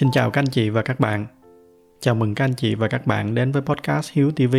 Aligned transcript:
Xin 0.00 0.10
chào 0.10 0.30
các 0.30 0.40
anh 0.40 0.46
chị 0.46 0.70
và 0.70 0.82
các 0.82 1.00
bạn. 1.00 1.26
Chào 2.00 2.14
mừng 2.14 2.34
các 2.34 2.44
anh 2.44 2.54
chị 2.54 2.74
và 2.74 2.88
các 2.88 3.06
bạn 3.06 3.34
đến 3.34 3.52
với 3.52 3.62
podcast 3.62 4.12
Hiếu 4.12 4.30
TV. 4.30 4.56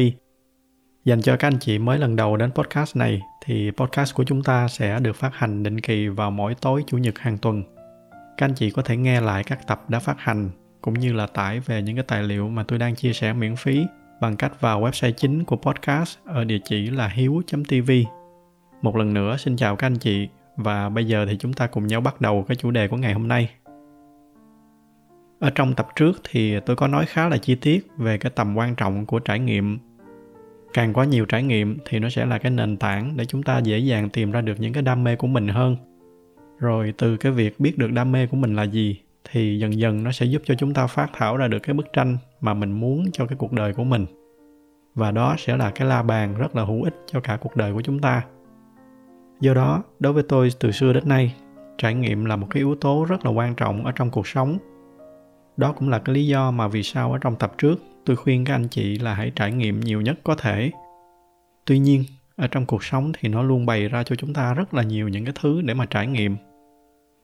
Dành 1.06 1.22
cho 1.22 1.36
các 1.38 1.48
anh 1.48 1.60
chị 1.60 1.80
mới 1.80 1.98
lần 1.98 2.16
đầu 2.16 2.38
đến 2.38 2.52
podcast 2.52 2.96
này, 2.96 3.22
thì 3.46 3.72
podcast 3.78 4.16
của 4.16 4.24
chúng 4.24 4.44
ta 4.44 4.68
sẽ 4.68 5.00
được 5.00 5.16
phát 5.16 5.36
hành 5.36 5.64
định 5.64 5.82
kỳ 5.82 6.08
vào 6.08 6.32
mỗi 6.32 6.56
tối 6.56 6.84
chủ 6.88 6.98
nhật 6.98 7.20
hàng 7.20 7.38
tuần. 7.38 7.64
Các 8.38 8.46
anh 8.46 8.54
chị 8.56 8.72
có 8.72 8.82
thể 8.82 8.98
nghe 8.98 9.22
lại 9.22 9.44
các 9.44 9.68
tập 9.68 9.90
đã 9.90 10.00
phát 10.00 10.16
hành, 10.20 10.50
cũng 10.82 10.94
như 10.94 11.14
là 11.14 11.28
tải 11.28 11.60
về 11.60 11.82
những 11.82 11.96
cái 11.96 12.06
tài 12.08 12.24
liệu 12.24 12.50
mà 12.50 12.64
tôi 12.64 12.80
đang 12.80 12.96
chia 12.96 13.14
sẻ 13.14 13.34
miễn 13.34 13.56
phí 13.56 13.86
bằng 14.22 14.36
cách 14.36 14.62
vào 14.62 14.82
website 14.82 15.12
chính 15.12 15.44
của 15.44 15.56
podcast 15.56 16.18
ở 16.26 16.44
địa 16.44 16.60
chỉ 16.66 16.90
là 16.90 17.08
hiếu.tv. 17.08 17.92
Một 18.82 18.96
lần 18.96 19.14
nữa, 19.14 19.38
xin 19.38 19.58
chào 19.58 19.76
các 19.76 19.88
anh 19.88 19.98
chị, 19.98 20.28
và 20.58 20.90
bây 20.90 21.08
giờ 21.08 21.26
thì 21.30 21.38
chúng 21.38 21.54
ta 21.54 21.68
cùng 21.68 21.88
nhau 21.88 22.02
bắt 22.02 22.22
đầu 22.22 22.46
cái 22.48 22.56
chủ 22.56 22.72
đề 22.72 22.88
của 22.88 22.98
ngày 22.98 23.14
hôm 23.14 23.28
nay 23.28 23.50
ở 25.42 25.50
trong 25.50 25.74
tập 25.74 25.88
trước 25.96 26.22
thì 26.30 26.60
tôi 26.60 26.76
có 26.76 26.88
nói 26.88 27.06
khá 27.06 27.30
là 27.30 27.38
chi 27.38 27.56
tiết 27.56 27.88
về 27.98 28.18
cái 28.18 28.32
tầm 28.36 28.56
quan 28.58 28.76
trọng 28.76 29.06
của 29.06 29.20
trải 29.20 29.40
nghiệm. 29.40 29.80
Càng 30.74 30.94
có 30.94 31.04
nhiều 31.04 31.26
trải 31.26 31.44
nghiệm 31.44 31.78
thì 31.86 32.00
nó 32.00 32.10
sẽ 32.10 32.26
là 32.26 32.38
cái 32.38 32.52
nền 32.52 32.78
tảng 32.78 33.18
để 33.18 33.26
chúng 33.26 33.44
ta 33.44 33.60
dễ 33.60 33.80
dàng 33.80 34.10
tìm 34.10 34.32
ra 34.32 34.42
được 34.42 34.60
những 34.60 34.74
cái 34.74 34.84
đam 34.84 35.04
mê 35.04 35.16
của 35.16 35.28
mình 35.28 35.48
hơn. 35.48 35.78
Rồi 36.60 36.94
từ 36.98 37.18
cái 37.18 37.32
việc 37.32 37.60
biết 37.60 37.78
được 37.78 37.92
đam 37.92 38.12
mê 38.12 38.28
của 38.28 38.38
mình 38.38 38.56
là 38.56 38.64
gì 38.64 39.00
thì 39.32 39.60
dần 39.60 39.80
dần 39.80 40.04
nó 40.04 40.12
sẽ 40.12 40.26
giúp 40.26 40.42
cho 40.46 40.56
chúng 40.56 40.74
ta 40.74 40.88
phát 40.88 41.10
thảo 41.14 41.38
ra 41.38 41.48
được 41.48 41.60
cái 41.60 41.74
bức 41.74 41.94
tranh 41.94 42.18
mà 42.42 42.54
mình 42.54 42.72
muốn 42.72 43.12
cho 43.14 43.26
cái 43.26 43.36
cuộc 43.38 43.52
đời 43.52 43.74
của 43.74 43.84
mình. 43.84 44.06
Và 44.96 45.12
đó 45.12 45.36
sẽ 45.38 45.58
là 45.58 45.72
cái 45.72 45.88
la 45.88 46.04
bàn 46.04 46.36
rất 46.38 46.56
là 46.56 46.64
hữu 46.64 46.84
ích 46.84 46.96
cho 47.06 47.20
cả 47.20 47.38
cuộc 47.42 47.56
đời 47.56 47.74
của 47.74 47.82
chúng 47.82 48.00
ta. 48.00 48.24
Do 49.40 49.54
đó, 49.54 49.84
đối 50.00 50.14
với 50.14 50.24
tôi 50.24 50.50
từ 50.60 50.72
xưa 50.72 50.94
đến 50.94 51.04
nay, 51.10 51.36
trải 51.78 51.94
nghiệm 51.94 52.26
là 52.26 52.36
một 52.36 52.48
cái 52.50 52.60
yếu 52.62 52.76
tố 52.76 53.06
rất 53.10 53.26
là 53.26 53.32
quan 53.32 53.56
trọng 53.56 53.86
ở 53.86 53.92
trong 53.92 54.10
cuộc 54.10 54.28
sống 54.28 54.58
đó 55.62 55.72
cũng 55.72 55.90
là 55.90 56.00
cái 56.00 56.16
lý 56.16 56.28
do 56.28 56.52
mà 56.52 56.68
vì 56.68 56.84
sao 56.84 57.12
ở 57.12 57.18
trong 57.18 57.36
tập 57.36 57.54
trước, 57.58 57.76
tôi 58.06 58.16
khuyên 58.16 58.46
các 58.46 58.56
anh 58.56 58.68
chị 58.68 58.98
là 58.98 59.14
hãy 59.14 59.32
trải 59.36 59.52
nghiệm 59.52 59.80
nhiều 59.80 60.02
nhất 60.02 60.20
có 60.24 60.36
thể. 60.36 60.72
Tuy 61.66 61.80
nhiên, 61.80 62.04
ở 62.36 62.48
trong 62.48 62.66
cuộc 62.66 62.84
sống 62.84 63.12
thì 63.20 63.30
nó 63.30 63.44
luôn 63.44 63.66
bày 63.66 63.88
ra 63.88 64.04
cho 64.04 64.16
chúng 64.16 64.34
ta 64.34 64.54
rất 64.54 64.74
là 64.74 64.84
nhiều 64.84 65.08
những 65.08 65.26
cái 65.26 65.34
thứ 65.42 65.62
để 65.62 65.74
mà 65.74 65.86
trải 65.86 66.08
nghiệm. 66.08 66.36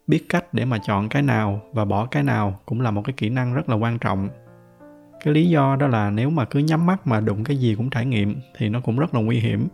Biết 0.07 0.25
cách 0.29 0.53
để 0.53 0.65
mà 0.65 0.77
chọn 0.77 1.09
cái 1.09 1.21
nào 1.21 1.61
và 1.73 1.85
bỏ 1.85 2.05
cái 2.05 2.23
nào 2.23 2.59
cũng 2.65 2.81
là 2.81 2.91
một 2.91 3.01
cái 3.05 3.13
kỹ 3.17 3.29
năng 3.29 3.53
rất 3.53 3.69
là 3.69 3.75
quan 3.75 3.99
trọng. 3.99 4.29
Cái 5.23 5.33
lý 5.33 5.49
do 5.49 5.75
đó 5.75 5.87
là 5.87 6.09
nếu 6.09 6.29
mà 6.29 6.45
cứ 6.45 6.59
nhắm 6.59 6.85
mắt 6.85 7.07
mà 7.07 7.19
đụng 7.19 7.43
cái 7.43 7.57
gì 7.57 7.75
cũng 7.75 7.89
trải 7.89 8.05
nghiệm 8.05 8.35
thì 8.57 8.69
nó 8.69 8.79
cũng 8.79 8.99
rất 8.99 9.13
là 9.13 9.21
nguy 9.21 9.39
hiểm. 9.39 9.67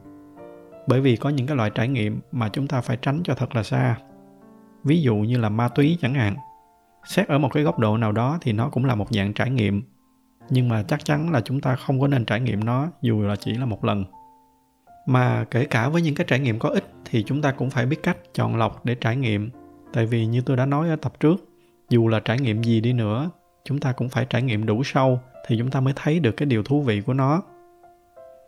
Bởi 0.88 1.02
vì 1.02 1.16
có 1.16 1.30
những 1.30 1.48
cái 1.48 1.58
loại 1.58 1.70
trải 1.76 1.88
nghiệm 1.88 2.20
mà 2.32 2.50
chúng 2.50 2.68
ta 2.68 2.82
phải 2.82 2.98
tránh 2.98 3.22
cho 3.24 3.34
thật 3.34 3.56
là 3.56 3.64
xa. 3.64 3.96
Ví 4.84 5.02
dụ 5.02 5.16
như 5.16 5.38
là 5.38 5.50
ma 5.50 5.68
túy 5.68 5.98
chẳng 6.02 6.14
hạn 6.14 6.36
xét 7.06 7.28
ở 7.28 7.38
một 7.38 7.50
cái 7.54 7.64
góc 7.64 7.80
độ 7.80 7.98
nào 7.98 8.12
đó 8.12 8.38
thì 8.42 8.54
nó 8.54 8.70
cũng 8.70 8.86
là 8.86 8.96
một 8.96 9.08
dạng 9.10 9.34
trải 9.34 9.50
nghiệm. 9.50 9.82
Nhưng 10.50 10.70
mà 10.70 10.84
chắc 10.84 11.06
chắn 11.06 11.32
là 11.32 11.42
chúng 11.42 11.62
ta 11.62 11.76
không 11.76 12.02
có 12.02 12.08
nên 12.08 12.26
trải 12.26 12.40
nghiệm 12.40 12.64
nó, 12.64 12.88
dù 13.02 13.22
là 13.22 13.36
chỉ 13.36 13.54
là 13.54 13.66
một 13.66 13.84
lần. 13.84 14.06
Mà 15.06 15.46
kể 15.52 15.66
cả 15.66 15.90
với 15.90 16.02
những 16.02 16.16
cái 16.16 16.28
trải 16.30 16.40
nghiệm 16.40 16.60
có 16.60 16.70
ích 16.70 16.86
thì 17.06 17.24
chúng 17.24 17.42
ta 17.42 17.52
cũng 17.52 17.70
phải 17.70 17.86
biết 17.86 18.04
cách 18.04 18.18
chọn 18.34 18.56
lọc 18.56 18.86
để 18.86 18.96
trải 18.96 19.16
nghiệm. 19.16 19.50
Tại 19.94 20.06
vì 20.06 20.26
như 20.26 20.42
tôi 20.42 20.58
đã 20.58 20.66
nói 20.66 20.90
ở 20.90 20.96
tập 20.96 21.14
trước, 21.20 21.50
dù 21.90 22.08
là 22.08 22.20
trải 22.20 22.40
nghiệm 22.40 22.64
gì 22.64 22.82
đi 22.82 22.94
nữa, 22.94 23.30
chúng 23.64 23.80
ta 23.80 23.92
cũng 23.92 24.10
phải 24.10 24.26
trải 24.30 24.42
nghiệm 24.42 24.66
đủ 24.66 24.84
sâu 24.84 25.20
thì 25.48 25.58
chúng 25.58 25.72
ta 25.72 25.80
mới 25.80 25.94
thấy 25.98 26.20
được 26.20 26.32
cái 26.32 26.46
điều 26.46 26.64
thú 26.64 26.82
vị 26.82 27.02
của 27.02 27.14
nó. 27.14 27.42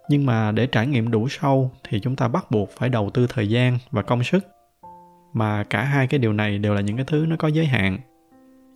Nhưng 0.10 0.26
mà 0.26 0.52
để 0.52 0.68
trải 0.68 0.88
nghiệm 0.88 1.12
đủ 1.12 1.28
sâu 1.30 1.72
thì 1.84 2.00
chúng 2.00 2.16
ta 2.16 2.28
bắt 2.28 2.52
buộc 2.52 2.70
phải 2.72 2.90
đầu 2.90 3.10
tư 3.10 3.28
thời 3.30 3.50
gian 3.50 3.78
và 3.92 4.02
công 4.02 4.24
sức. 4.24 4.48
Mà 5.34 5.64
cả 5.64 5.84
hai 5.84 6.08
cái 6.08 6.20
điều 6.20 6.34
này 6.34 6.58
đều 6.58 6.74
là 6.74 6.82
những 6.82 6.96
cái 6.96 7.06
thứ 7.06 7.26
nó 7.30 7.36
có 7.40 7.48
giới 7.48 7.66
hạn 7.66 8.00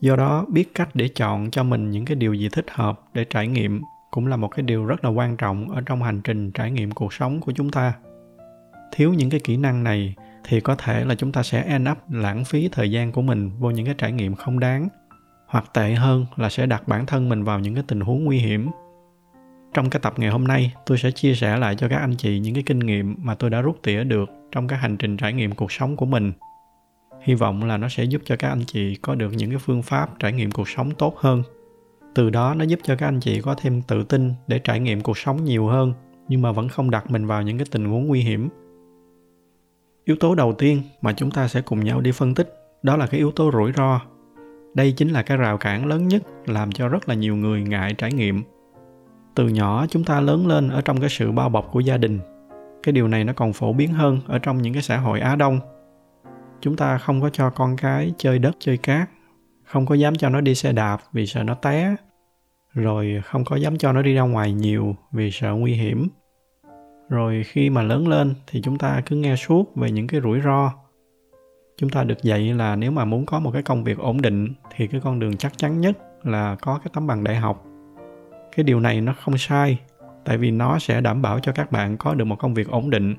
do 0.01 0.15
đó, 0.15 0.45
biết 0.49 0.75
cách 0.75 0.89
để 0.93 1.07
chọn 1.07 1.51
cho 1.51 1.63
mình 1.63 1.89
những 1.89 2.05
cái 2.05 2.15
điều 2.15 2.33
gì 2.33 2.49
thích 2.49 2.65
hợp 2.71 3.01
để 3.13 3.23
trải 3.23 3.47
nghiệm 3.47 3.81
cũng 4.11 4.27
là 4.27 4.37
một 4.37 4.47
cái 4.47 4.63
điều 4.63 4.85
rất 4.85 5.03
là 5.05 5.09
quan 5.09 5.37
trọng 5.37 5.69
ở 5.69 5.81
trong 5.85 6.03
hành 6.03 6.21
trình 6.23 6.51
trải 6.51 6.71
nghiệm 6.71 6.91
cuộc 6.91 7.13
sống 7.13 7.39
của 7.41 7.51
chúng 7.51 7.71
ta. 7.71 7.93
Thiếu 8.91 9.13
những 9.13 9.29
cái 9.29 9.39
kỹ 9.39 9.57
năng 9.57 9.83
này 9.83 10.15
thì 10.43 10.59
có 10.59 10.75
thể 10.75 11.05
là 11.05 11.15
chúng 11.15 11.31
ta 11.31 11.43
sẽ 11.43 11.61
end 11.61 11.89
up 11.89 11.97
lãng 12.09 12.45
phí 12.45 12.69
thời 12.71 12.91
gian 12.91 13.11
của 13.11 13.21
mình 13.21 13.51
vô 13.59 13.71
những 13.71 13.85
cái 13.85 13.95
trải 13.97 14.11
nghiệm 14.11 14.35
không 14.35 14.59
đáng, 14.59 14.87
hoặc 15.47 15.65
tệ 15.73 15.93
hơn 15.93 16.25
là 16.35 16.49
sẽ 16.49 16.65
đặt 16.65 16.87
bản 16.87 17.05
thân 17.05 17.29
mình 17.29 17.43
vào 17.43 17.59
những 17.59 17.75
cái 17.75 17.83
tình 17.87 17.99
huống 17.99 18.23
nguy 18.23 18.37
hiểm. 18.37 18.69
Trong 19.73 19.89
cái 19.89 19.99
tập 19.99 20.13
ngày 20.17 20.29
hôm 20.29 20.43
nay, 20.43 20.73
tôi 20.85 20.97
sẽ 20.97 21.11
chia 21.11 21.35
sẻ 21.35 21.57
lại 21.57 21.75
cho 21.75 21.89
các 21.89 21.97
anh 21.97 22.15
chị 22.15 22.39
những 22.39 22.53
cái 22.53 22.63
kinh 22.63 22.79
nghiệm 22.79 23.15
mà 23.19 23.35
tôi 23.35 23.49
đã 23.49 23.61
rút 23.61 23.79
tỉa 23.83 24.03
được 24.03 24.29
trong 24.51 24.67
cái 24.67 24.79
hành 24.79 24.97
trình 24.97 25.17
trải 25.17 25.33
nghiệm 25.33 25.51
cuộc 25.51 25.71
sống 25.71 25.95
của 25.95 26.05
mình 26.05 26.31
hy 27.21 27.33
vọng 27.33 27.63
là 27.63 27.77
nó 27.77 27.89
sẽ 27.89 28.03
giúp 28.03 28.21
cho 28.25 28.35
các 28.35 28.49
anh 28.49 28.63
chị 28.65 28.95
có 28.95 29.15
được 29.15 29.31
những 29.33 29.49
cái 29.49 29.59
phương 29.59 29.81
pháp 29.81 30.19
trải 30.19 30.33
nghiệm 30.33 30.51
cuộc 30.51 30.69
sống 30.69 30.91
tốt 30.91 31.17
hơn. 31.17 31.43
Từ 32.15 32.29
đó, 32.29 32.53
nó 32.53 32.65
giúp 32.65 32.79
cho 32.83 32.95
các 32.95 33.07
anh 33.07 33.19
chị 33.19 33.41
có 33.41 33.55
thêm 33.55 33.81
tự 33.81 34.03
tin 34.03 34.33
để 34.47 34.59
trải 34.59 34.79
nghiệm 34.79 35.01
cuộc 35.01 35.17
sống 35.17 35.43
nhiều 35.43 35.67
hơn, 35.67 35.93
nhưng 36.27 36.41
mà 36.41 36.51
vẫn 36.51 36.69
không 36.69 36.91
đặt 36.91 37.11
mình 37.11 37.25
vào 37.25 37.41
những 37.41 37.57
cái 37.57 37.67
tình 37.71 37.85
huống 37.85 38.07
nguy 38.07 38.21
hiểm. 38.21 38.49
Yếu 40.05 40.15
tố 40.19 40.35
đầu 40.35 40.53
tiên 40.53 40.81
mà 41.01 41.13
chúng 41.13 41.31
ta 41.31 41.47
sẽ 41.47 41.61
cùng 41.61 41.83
nhau 41.83 42.01
đi 42.01 42.11
phân 42.11 42.35
tích, 42.35 42.53
đó 42.83 42.97
là 42.97 43.07
cái 43.07 43.17
yếu 43.17 43.31
tố 43.31 43.51
rủi 43.51 43.71
ro. 43.77 44.01
Đây 44.73 44.91
chính 44.91 45.09
là 45.09 45.21
cái 45.21 45.37
rào 45.37 45.57
cản 45.57 45.85
lớn 45.85 46.07
nhất 46.07 46.23
làm 46.45 46.71
cho 46.71 46.87
rất 46.87 47.09
là 47.09 47.15
nhiều 47.15 47.35
người 47.35 47.61
ngại 47.61 47.93
trải 47.93 48.13
nghiệm. 48.13 48.43
Từ 49.35 49.47
nhỏ, 49.47 49.85
chúng 49.89 50.03
ta 50.03 50.19
lớn 50.19 50.47
lên 50.47 50.69
ở 50.69 50.81
trong 50.81 50.99
cái 50.99 51.09
sự 51.09 51.31
bao 51.31 51.49
bọc 51.49 51.71
của 51.71 51.79
gia 51.79 51.97
đình. 51.97 52.19
Cái 52.83 52.93
điều 52.93 53.07
này 53.07 53.23
nó 53.23 53.33
còn 53.33 53.53
phổ 53.53 53.73
biến 53.73 53.93
hơn 53.93 54.19
ở 54.27 54.39
trong 54.39 54.61
những 54.61 54.73
cái 54.73 54.81
xã 54.81 54.97
hội 54.97 55.19
á 55.19 55.35
đông 55.35 55.59
chúng 56.61 56.75
ta 56.75 56.97
không 56.97 57.21
có 57.21 57.29
cho 57.29 57.49
con 57.49 57.77
cái 57.77 58.13
chơi 58.17 58.39
đất, 58.39 58.55
chơi 58.59 58.77
cát. 58.77 59.09
Không 59.63 59.85
có 59.85 59.95
dám 59.95 60.15
cho 60.15 60.29
nó 60.29 60.41
đi 60.41 60.55
xe 60.55 60.71
đạp 60.71 60.97
vì 61.13 61.25
sợ 61.25 61.43
nó 61.43 61.53
té. 61.53 61.95
Rồi 62.73 63.21
không 63.25 63.45
có 63.45 63.55
dám 63.55 63.77
cho 63.77 63.91
nó 63.91 64.01
đi 64.01 64.13
ra 64.13 64.21
ngoài 64.21 64.53
nhiều 64.53 64.95
vì 65.11 65.31
sợ 65.31 65.53
nguy 65.53 65.73
hiểm. 65.73 66.07
Rồi 67.09 67.43
khi 67.45 67.69
mà 67.69 67.81
lớn 67.81 68.07
lên 68.07 68.33
thì 68.47 68.61
chúng 68.61 68.77
ta 68.77 69.01
cứ 69.05 69.15
nghe 69.15 69.35
suốt 69.35 69.75
về 69.75 69.91
những 69.91 70.07
cái 70.07 70.21
rủi 70.21 70.41
ro. 70.41 70.71
Chúng 71.77 71.89
ta 71.89 72.03
được 72.03 72.23
dạy 72.23 72.53
là 72.53 72.75
nếu 72.75 72.91
mà 72.91 73.05
muốn 73.05 73.25
có 73.25 73.39
một 73.39 73.51
cái 73.51 73.63
công 73.63 73.83
việc 73.83 73.97
ổn 73.97 74.21
định 74.21 74.53
thì 74.75 74.87
cái 74.87 75.01
con 75.01 75.19
đường 75.19 75.37
chắc 75.37 75.57
chắn 75.57 75.81
nhất 75.81 75.97
là 76.23 76.55
có 76.61 76.77
cái 76.77 76.91
tấm 76.93 77.07
bằng 77.07 77.23
đại 77.23 77.35
học. 77.35 77.65
Cái 78.55 78.63
điều 78.63 78.79
này 78.79 79.01
nó 79.01 79.13
không 79.13 79.37
sai, 79.37 79.79
tại 80.25 80.37
vì 80.37 80.51
nó 80.51 80.79
sẽ 80.79 81.01
đảm 81.01 81.21
bảo 81.21 81.39
cho 81.39 81.51
các 81.51 81.71
bạn 81.71 81.97
có 81.97 82.13
được 82.13 82.25
một 82.25 82.35
công 82.39 82.53
việc 82.53 82.67
ổn 82.67 82.89
định 82.89 83.15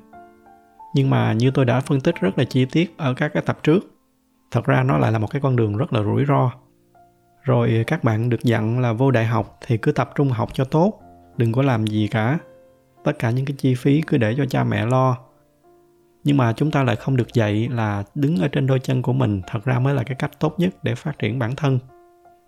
nhưng 0.93 1.09
mà 1.09 1.33
như 1.33 1.51
tôi 1.51 1.65
đã 1.65 1.79
phân 1.79 2.01
tích 2.01 2.15
rất 2.21 2.37
là 2.37 2.43
chi 2.43 2.65
tiết 2.65 2.97
ở 2.97 3.13
các 3.13 3.31
cái 3.33 3.43
tập 3.45 3.57
trước, 3.63 3.79
thật 4.51 4.65
ra 4.65 4.83
nó 4.83 4.97
lại 4.97 5.11
là 5.11 5.19
một 5.19 5.27
cái 5.31 5.41
con 5.41 5.55
đường 5.55 5.77
rất 5.77 5.93
là 5.93 6.03
rủi 6.03 6.25
ro. 6.25 6.51
Rồi 7.43 7.83
các 7.87 8.03
bạn 8.03 8.29
được 8.29 8.43
dặn 8.43 8.79
là 8.79 8.93
vô 8.93 9.11
đại 9.11 9.25
học 9.25 9.57
thì 9.65 9.77
cứ 9.77 9.91
tập 9.91 10.11
trung 10.15 10.29
học 10.29 10.49
cho 10.53 10.65
tốt, 10.65 10.99
đừng 11.37 11.51
có 11.51 11.61
làm 11.61 11.87
gì 11.87 12.07
cả. 12.07 12.39
Tất 13.03 13.19
cả 13.19 13.31
những 13.31 13.45
cái 13.45 13.55
chi 13.57 13.75
phí 13.75 14.01
cứ 14.01 14.17
để 14.17 14.35
cho 14.37 14.45
cha 14.45 14.63
mẹ 14.63 14.85
lo. 14.85 15.17
Nhưng 16.23 16.37
mà 16.37 16.53
chúng 16.53 16.71
ta 16.71 16.83
lại 16.83 16.95
không 16.95 17.17
được 17.17 17.33
dạy 17.33 17.67
là 17.71 18.03
đứng 18.15 18.37
ở 18.37 18.47
trên 18.47 18.67
đôi 18.67 18.79
chân 18.79 19.01
của 19.01 19.13
mình 19.13 19.41
thật 19.47 19.65
ra 19.65 19.79
mới 19.79 19.93
là 19.93 20.03
cái 20.03 20.15
cách 20.15 20.39
tốt 20.39 20.55
nhất 20.57 20.73
để 20.83 20.95
phát 20.95 21.19
triển 21.19 21.39
bản 21.39 21.55
thân. 21.55 21.79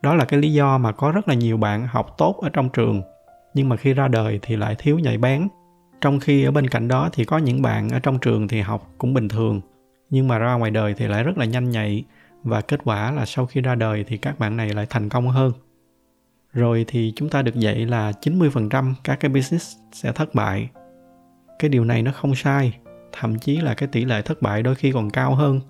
Đó 0.01 0.15
là 0.15 0.25
cái 0.25 0.39
lý 0.39 0.53
do 0.53 0.77
mà 0.77 0.91
có 0.91 1.11
rất 1.11 1.27
là 1.27 1.33
nhiều 1.33 1.57
bạn 1.57 1.87
học 1.87 2.15
tốt 2.17 2.39
ở 2.41 2.49
trong 2.49 2.69
trường, 2.69 3.01
nhưng 3.53 3.69
mà 3.69 3.75
khi 3.75 3.93
ra 3.93 4.07
đời 4.07 4.39
thì 4.41 4.55
lại 4.55 4.75
thiếu 4.79 4.99
nhạy 4.99 5.17
bén 5.17 5.47
trong 6.03 6.19
khi 6.19 6.43
ở 6.43 6.51
bên 6.51 6.69
cạnh 6.69 6.87
đó 6.87 7.09
thì 7.13 7.25
có 7.25 7.37
những 7.37 7.61
bạn 7.61 7.89
ở 7.89 7.99
trong 7.99 8.19
trường 8.19 8.47
thì 8.47 8.61
học 8.61 8.91
cũng 8.97 9.13
bình 9.13 9.27
thường 9.27 9.61
nhưng 10.09 10.27
mà 10.27 10.37
ra 10.37 10.53
ngoài 10.53 10.71
đời 10.71 10.93
thì 10.97 11.07
lại 11.07 11.23
rất 11.23 11.37
là 11.37 11.45
nhanh 11.45 11.69
nhạy 11.69 12.03
và 12.43 12.61
kết 12.61 12.79
quả 12.83 13.11
là 13.11 13.25
sau 13.25 13.45
khi 13.45 13.61
ra 13.61 13.75
đời 13.75 14.05
thì 14.07 14.17
các 14.17 14.39
bạn 14.39 14.57
này 14.57 14.73
lại 14.73 14.85
thành 14.89 15.09
công 15.09 15.27
hơn 15.27 15.51
rồi 16.53 16.85
thì 16.87 17.13
chúng 17.15 17.29
ta 17.29 17.41
được 17.41 17.55
dạy 17.55 17.75
là 17.75 18.11
90% 18.21 18.93
các 19.03 19.19
cái 19.19 19.29
business 19.29 19.77
sẽ 19.91 20.11
thất 20.11 20.35
bại. 20.35 20.69
Cái 21.59 21.69
điều 21.69 21.85
này 21.85 22.01
nó 22.01 22.11
không 22.11 22.35
sai, 22.35 22.77
thậm 23.11 23.39
chí 23.39 23.57
là 23.57 23.73
cái 23.73 23.89
tỷ 23.91 24.05
lệ 24.05 24.21
thất 24.21 24.41
bại 24.41 24.63
đôi 24.63 24.75
khi 24.75 24.91
còn 24.91 25.09
cao 25.09 25.35
hơn. 25.35 25.61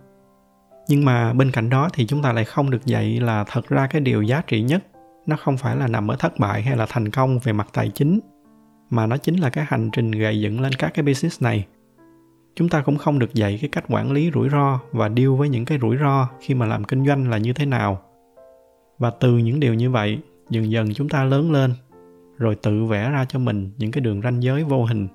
Nhưng 0.87 1.05
mà 1.05 1.33
bên 1.33 1.51
cạnh 1.51 1.69
đó 1.69 1.89
thì 1.93 2.07
chúng 2.07 2.21
ta 2.21 2.33
lại 2.33 2.45
không 2.45 2.69
được 2.69 2.85
dạy 2.85 3.19
là 3.19 3.43
thật 3.47 3.67
ra 3.69 3.87
cái 3.87 4.01
điều 4.01 4.21
giá 4.21 4.41
trị 4.47 4.61
nhất 4.61 4.83
nó 5.25 5.35
không 5.35 5.57
phải 5.57 5.75
là 5.75 5.87
nằm 5.87 6.11
ở 6.11 6.15
thất 6.15 6.39
bại 6.39 6.61
hay 6.61 6.77
là 6.77 6.85
thành 6.89 7.09
công 7.09 7.39
về 7.39 7.53
mặt 7.53 7.67
tài 7.73 7.89
chính 7.89 8.19
mà 8.93 9.05
nó 9.05 9.17
chính 9.17 9.35
là 9.35 9.49
cái 9.49 9.65
hành 9.67 9.89
trình 9.93 10.11
gầy 10.11 10.39
dựng 10.39 10.61
lên 10.61 10.73
các 10.73 10.93
cái 10.93 11.03
business 11.03 11.43
này. 11.43 11.65
Chúng 12.55 12.69
ta 12.69 12.81
cũng 12.81 12.97
không 12.97 13.19
được 13.19 13.33
dạy 13.33 13.57
cái 13.61 13.69
cách 13.69 13.85
quản 13.89 14.11
lý 14.11 14.31
rủi 14.33 14.49
ro 14.49 14.79
và 14.91 15.09
deal 15.09 15.29
với 15.29 15.49
những 15.49 15.65
cái 15.65 15.79
rủi 15.81 15.97
ro 15.97 16.29
khi 16.39 16.53
mà 16.53 16.65
làm 16.65 16.83
kinh 16.83 17.05
doanh 17.05 17.29
là 17.29 17.37
như 17.37 17.53
thế 17.53 17.65
nào. 17.65 18.01
Và 18.99 19.09
từ 19.09 19.37
những 19.37 19.59
điều 19.59 19.73
như 19.73 19.89
vậy, 19.89 20.19
dần 20.49 20.71
dần 20.71 20.93
chúng 20.93 21.09
ta 21.09 21.23
lớn 21.23 21.51
lên, 21.51 21.73
rồi 22.37 22.55
tự 22.55 22.85
vẽ 22.85 23.09
ra 23.09 23.25
cho 23.25 23.39
mình 23.39 23.71
những 23.77 23.91
cái 23.91 24.01
đường 24.01 24.21
ranh 24.21 24.43
giới 24.43 24.63
vô 24.63 24.85
hình. 24.85 25.07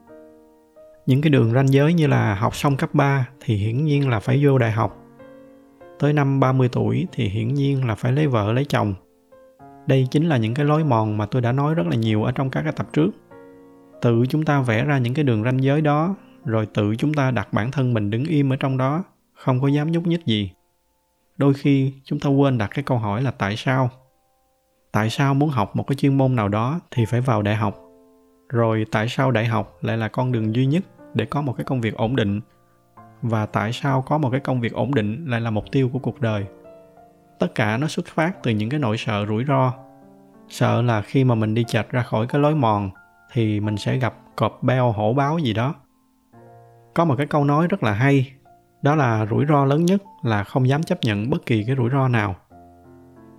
Những 1.07 1.21
cái 1.21 1.31
đường 1.31 1.53
ranh 1.53 1.69
giới 1.69 1.95
như 1.95 2.07
là 2.07 2.35
học 2.35 2.57
xong 2.57 2.77
cấp 2.77 2.95
3 2.95 3.29
thì 3.41 3.57
hiển 3.57 3.85
nhiên 3.85 4.09
là 4.09 4.21
phải 4.21 4.45
vô 4.45 4.59
đại 4.59 4.73
học. 4.73 4.97
Tới 5.99 6.13
năm 6.13 6.41
30 6.41 6.69
tuổi 6.73 7.07
thì 7.13 7.29
hiển 7.29 7.55
nhiên 7.55 7.87
là 7.87 7.95
phải 7.95 8.13
lấy 8.13 8.27
vợ 8.27 8.53
lấy 8.53 8.65
chồng. 8.65 8.95
Đây 9.87 10.09
chính 10.11 10.27
là 10.27 10.37
những 10.37 10.55
cái 10.55 10.65
lối 10.65 10.85
mòn 10.85 11.17
mà 11.17 11.27
tôi 11.27 11.43
đã 11.43 11.53
nói 11.53 11.75
rất 11.75 11.87
là 11.87 11.97
nhiều 11.97 12.25
ở 12.25 12.33
trong 12.33 12.51
các 12.51 12.63
cái 12.63 12.73
tập 12.73 12.89
trước 12.93 13.11
tự 14.01 14.25
chúng 14.29 14.45
ta 14.45 14.61
vẽ 14.61 14.85
ra 14.85 14.99
những 14.99 15.15
cái 15.15 15.25
đường 15.25 15.45
ranh 15.45 15.63
giới 15.63 15.81
đó, 15.81 16.15
rồi 16.45 16.67
tự 16.67 16.97
chúng 16.97 17.15
ta 17.15 17.31
đặt 17.31 17.53
bản 17.53 17.71
thân 17.71 17.95
mình 17.95 18.11
đứng 18.11 18.25
im 18.25 18.53
ở 18.53 18.57
trong 18.57 18.77
đó, 18.77 19.05
không 19.35 19.61
có 19.61 19.69
dám 19.69 19.93
nhúc 19.93 20.07
nhích 20.07 20.27
gì. 20.27 20.51
Đôi 21.37 21.55
khi 21.55 21.93
chúng 22.05 22.21
ta 22.21 22.29
quên 22.29 22.59
đặt 22.59 22.71
cái 22.75 22.83
câu 22.83 22.99
hỏi 22.99 23.23
là 23.23 23.31
tại 23.31 23.57
sao? 23.57 23.91
Tại 24.93 25.11
sao 25.11 25.35
muốn 25.35 25.49
học 25.49 25.77
một 25.77 25.87
cái 25.87 25.97
chuyên 25.97 26.19
môn 26.19 26.37
nào 26.37 26.49
đó 26.49 26.81
thì 26.91 27.05
phải 27.05 27.21
vào 27.21 27.43
đại 27.43 27.57
học? 27.57 27.81
Rồi 28.49 28.87
tại 28.91 29.09
sao 29.09 29.31
đại 29.31 29.47
học 29.47 29.79
lại 29.81 29.97
là 29.97 30.09
con 30.09 30.33
đường 30.33 30.55
duy 30.55 30.67
nhất 30.67 30.85
để 31.15 31.25
có 31.25 31.43
một 31.43 31.53
cái 31.57 31.65
công 31.65 31.81
việc 31.81 31.95
ổn 31.95 32.17
định? 32.17 32.41
Và 33.23 33.47
tại 33.47 33.73
sao 33.73 34.03
có 34.03 34.19
một 34.19 34.31
cái 34.31 34.41
công 34.41 34.61
việc 34.61 34.73
ổn 34.73 34.95
định 34.95 35.27
lại 35.29 35.41
là 35.41 35.51
mục 35.51 35.65
tiêu 35.73 35.91
của 35.93 35.99
cuộc 35.99 36.21
đời? 36.21 36.47
Tất 37.39 37.55
cả 37.55 37.77
nó 37.77 37.87
xuất 37.87 38.07
phát 38.07 38.43
từ 38.43 38.51
những 38.51 38.71
cái 38.71 38.81
nỗi 38.81 38.97
sợ 38.97 39.27
rủi 39.27 39.45
ro. 39.45 39.73
Sợ 40.49 40.83
là 40.83 41.03
khi 41.03 41.25
mà 41.25 41.35
mình 41.35 41.55
đi 41.55 41.65
chạch 41.69 41.91
ra 41.91 42.03
khỏi 42.03 42.27
cái 42.27 42.41
lối 42.41 42.55
mòn 42.55 42.91
thì 43.33 43.61
mình 43.61 43.77
sẽ 43.77 43.97
gặp 43.97 44.15
cọp 44.37 44.63
beo 44.63 44.93
hổ 44.93 45.13
báo 45.13 45.39
gì 45.39 45.53
đó. 45.53 45.75
Có 46.95 47.05
một 47.05 47.15
cái 47.19 47.27
câu 47.27 47.45
nói 47.45 47.67
rất 47.67 47.83
là 47.83 47.93
hay, 47.93 48.33
đó 48.83 48.95
là 48.95 49.27
rủi 49.31 49.47
ro 49.47 49.65
lớn 49.65 49.85
nhất 49.85 50.03
là 50.23 50.45
không 50.45 50.69
dám 50.69 50.83
chấp 50.83 50.99
nhận 51.03 51.31
bất 51.31 51.47
kỳ 51.47 51.65
cái 51.65 51.77
rủi 51.77 51.91
ro 51.91 52.09
nào. 52.09 52.37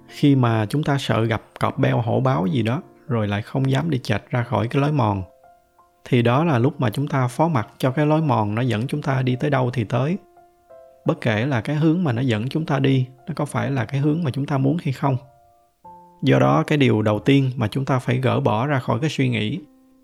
Khi 0.08 0.36
mà 0.36 0.66
chúng 0.66 0.84
ta 0.84 0.98
sợ 1.00 1.24
gặp 1.24 1.42
cọp 1.60 1.78
beo 1.78 2.02
hổ 2.02 2.20
báo 2.20 2.46
gì 2.46 2.64
đó, 2.64 2.82
rồi 3.08 3.28
lại 3.28 3.42
không 3.42 3.72
dám 3.72 3.90
đi 3.90 4.00
chạch 4.04 4.24
ra 4.30 4.44
khỏi 4.44 4.68
cái 4.68 4.82
lối 4.82 4.92
mòn, 4.92 5.24
thì 6.06 6.22
đó 6.22 6.44
là 6.44 6.60
lúc 6.60 6.82
mà 6.82 6.90
chúng 6.90 7.08
ta 7.08 7.28
phó 7.28 7.48
mặc 7.48 7.68
cho 7.78 7.92
cái 7.92 8.06
lối 8.06 8.22
mòn 8.22 8.56
nó 8.56 8.62
dẫn 8.62 8.88
chúng 8.88 9.02
ta 9.02 9.22
đi 9.22 9.36
tới 9.36 9.50
đâu 9.50 9.70
thì 9.74 9.84
tới. 9.84 10.18
Bất 11.06 11.22
kể 11.22 11.46
là 11.46 11.62
cái 11.62 11.76
hướng 11.76 12.04
mà 12.04 12.12
nó 12.12 12.22
dẫn 12.22 12.50
chúng 12.50 12.66
ta 12.66 12.80
đi, 12.80 13.08
nó 13.28 13.34
có 13.36 13.46
phải 13.46 13.72
là 13.72 13.86
cái 13.86 14.00
hướng 14.00 14.24
mà 14.24 14.32
chúng 14.32 14.46
ta 14.46 14.58
muốn 14.58 14.78
hay 14.84 14.94
không. 14.94 15.18
Do 16.22 16.40
đó 16.40 16.64
cái 16.68 16.78
điều 16.78 17.02
đầu 17.02 17.20
tiên 17.20 17.52
mà 17.56 17.68
chúng 17.68 17.86
ta 17.86 18.00
phải 18.00 18.18
gỡ 18.18 18.40
bỏ 18.40 18.68
ra 18.68 18.80
khỏi 18.80 19.00
cái 19.00 19.10
suy 19.10 19.30
nghĩ 19.30 19.60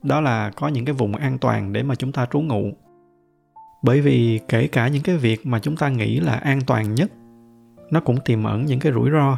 đó 0.05 0.21
là 0.21 0.51
có 0.55 0.67
những 0.67 0.85
cái 0.85 0.93
vùng 0.93 1.15
an 1.15 1.37
toàn 1.37 1.73
để 1.73 1.83
mà 1.83 1.95
chúng 1.95 2.11
ta 2.11 2.25
trú 2.25 2.41
ngụ. 2.41 2.71
Bởi 3.83 4.01
vì 4.01 4.39
kể 4.47 4.67
cả 4.67 4.87
những 4.87 5.03
cái 5.03 5.17
việc 5.17 5.45
mà 5.45 5.59
chúng 5.59 5.77
ta 5.77 5.89
nghĩ 5.89 6.19
là 6.19 6.33
an 6.33 6.59
toàn 6.67 6.95
nhất, 6.95 7.11
nó 7.91 7.99
cũng 7.99 8.17
tiềm 8.25 8.43
ẩn 8.43 8.65
những 8.65 8.79
cái 8.79 8.93
rủi 8.93 9.09
ro. 9.11 9.37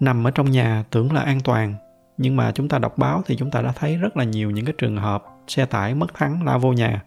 Nằm 0.00 0.26
ở 0.26 0.30
trong 0.30 0.50
nhà 0.50 0.84
tưởng 0.90 1.12
là 1.12 1.20
an 1.20 1.40
toàn, 1.44 1.74
nhưng 2.18 2.36
mà 2.36 2.52
chúng 2.52 2.68
ta 2.68 2.78
đọc 2.78 2.98
báo 2.98 3.22
thì 3.26 3.36
chúng 3.36 3.50
ta 3.50 3.62
đã 3.62 3.72
thấy 3.72 3.96
rất 3.96 4.16
là 4.16 4.24
nhiều 4.24 4.50
những 4.50 4.64
cái 4.64 4.74
trường 4.78 4.96
hợp 4.96 5.24
xe 5.46 5.66
tải 5.66 5.94
mất 5.94 6.14
thắng 6.14 6.44
lao 6.44 6.58
vô 6.58 6.72
nhà. 6.72 7.02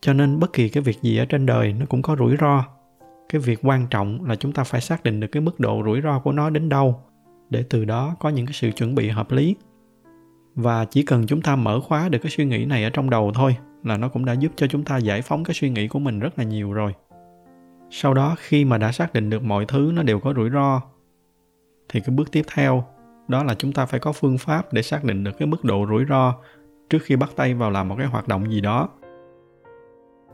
Cho 0.00 0.12
nên 0.12 0.40
bất 0.40 0.52
kỳ 0.52 0.68
cái 0.68 0.82
việc 0.82 1.02
gì 1.02 1.16
ở 1.16 1.24
trên 1.24 1.46
đời 1.46 1.72
nó 1.72 1.86
cũng 1.86 2.02
có 2.02 2.16
rủi 2.16 2.36
ro. 2.40 2.64
Cái 3.28 3.40
việc 3.40 3.58
quan 3.62 3.86
trọng 3.86 4.24
là 4.24 4.36
chúng 4.36 4.52
ta 4.52 4.64
phải 4.64 4.80
xác 4.80 5.02
định 5.02 5.20
được 5.20 5.28
cái 5.32 5.40
mức 5.40 5.60
độ 5.60 5.82
rủi 5.84 6.00
ro 6.00 6.18
của 6.18 6.32
nó 6.32 6.50
đến 6.50 6.68
đâu, 6.68 7.00
để 7.50 7.64
từ 7.70 7.84
đó 7.84 8.16
có 8.20 8.28
những 8.28 8.46
cái 8.46 8.52
sự 8.52 8.70
chuẩn 8.70 8.94
bị 8.94 9.08
hợp 9.08 9.32
lý 9.32 9.56
và 10.56 10.84
chỉ 10.84 11.02
cần 11.02 11.26
chúng 11.26 11.42
ta 11.42 11.56
mở 11.56 11.80
khóa 11.80 12.08
được 12.08 12.18
cái 12.22 12.30
suy 12.30 12.44
nghĩ 12.44 12.64
này 12.64 12.84
ở 12.84 12.90
trong 12.90 13.10
đầu 13.10 13.32
thôi 13.34 13.56
là 13.84 13.96
nó 13.96 14.08
cũng 14.08 14.24
đã 14.24 14.32
giúp 14.32 14.52
cho 14.56 14.66
chúng 14.66 14.84
ta 14.84 14.96
giải 14.96 15.22
phóng 15.22 15.44
cái 15.44 15.54
suy 15.54 15.70
nghĩ 15.70 15.88
của 15.88 15.98
mình 15.98 16.18
rất 16.18 16.38
là 16.38 16.44
nhiều 16.44 16.72
rồi. 16.72 16.94
Sau 17.90 18.14
đó, 18.14 18.34
khi 18.38 18.64
mà 18.64 18.78
đã 18.78 18.92
xác 18.92 19.12
định 19.12 19.30
được 19.30 19.42
mọi 19.42 19.64
thứ 19.68 19.90
nó 19.94 20.02
đều 20.02 20.20
có 20.20 20.34
rủi 20.36 20.50
ro, 20.50 20.80
thì 21.88 22.00
cái 22.00 22.14
bước 22.16 22.32
tiếp 22.32 22.42
theo, 22.54 22.84
đó 23.28 23.44
là 23.44 23.54
chúng 23.54 23.72
ta 23.72 23.86
phải 23.86 24.00
có 24.00 24.12
phương 24.12 24.38
pháp 24.38 24.72
để 24.72 24.82
xác 24.82 25.04
định 25.04 25.24
được 25.24 25.38
cái 25.38 25.46
mức 25.46 25.64
độ 25.64 25.86
rủi 25.88 26.04
ro 26.08 26.34
trước 26.90 26.98
khi 27.02 27.16
bắt 27.16 27.30
tay 27.36 27.54
vào 27.54 27.70
làm 27.70 27.88
một 27.88 27.94
cái 27.98 28.06
hoạt 28.06 28.28
động 28.28 28.50
gì 28.50 28.60
đó. 28.60 28.88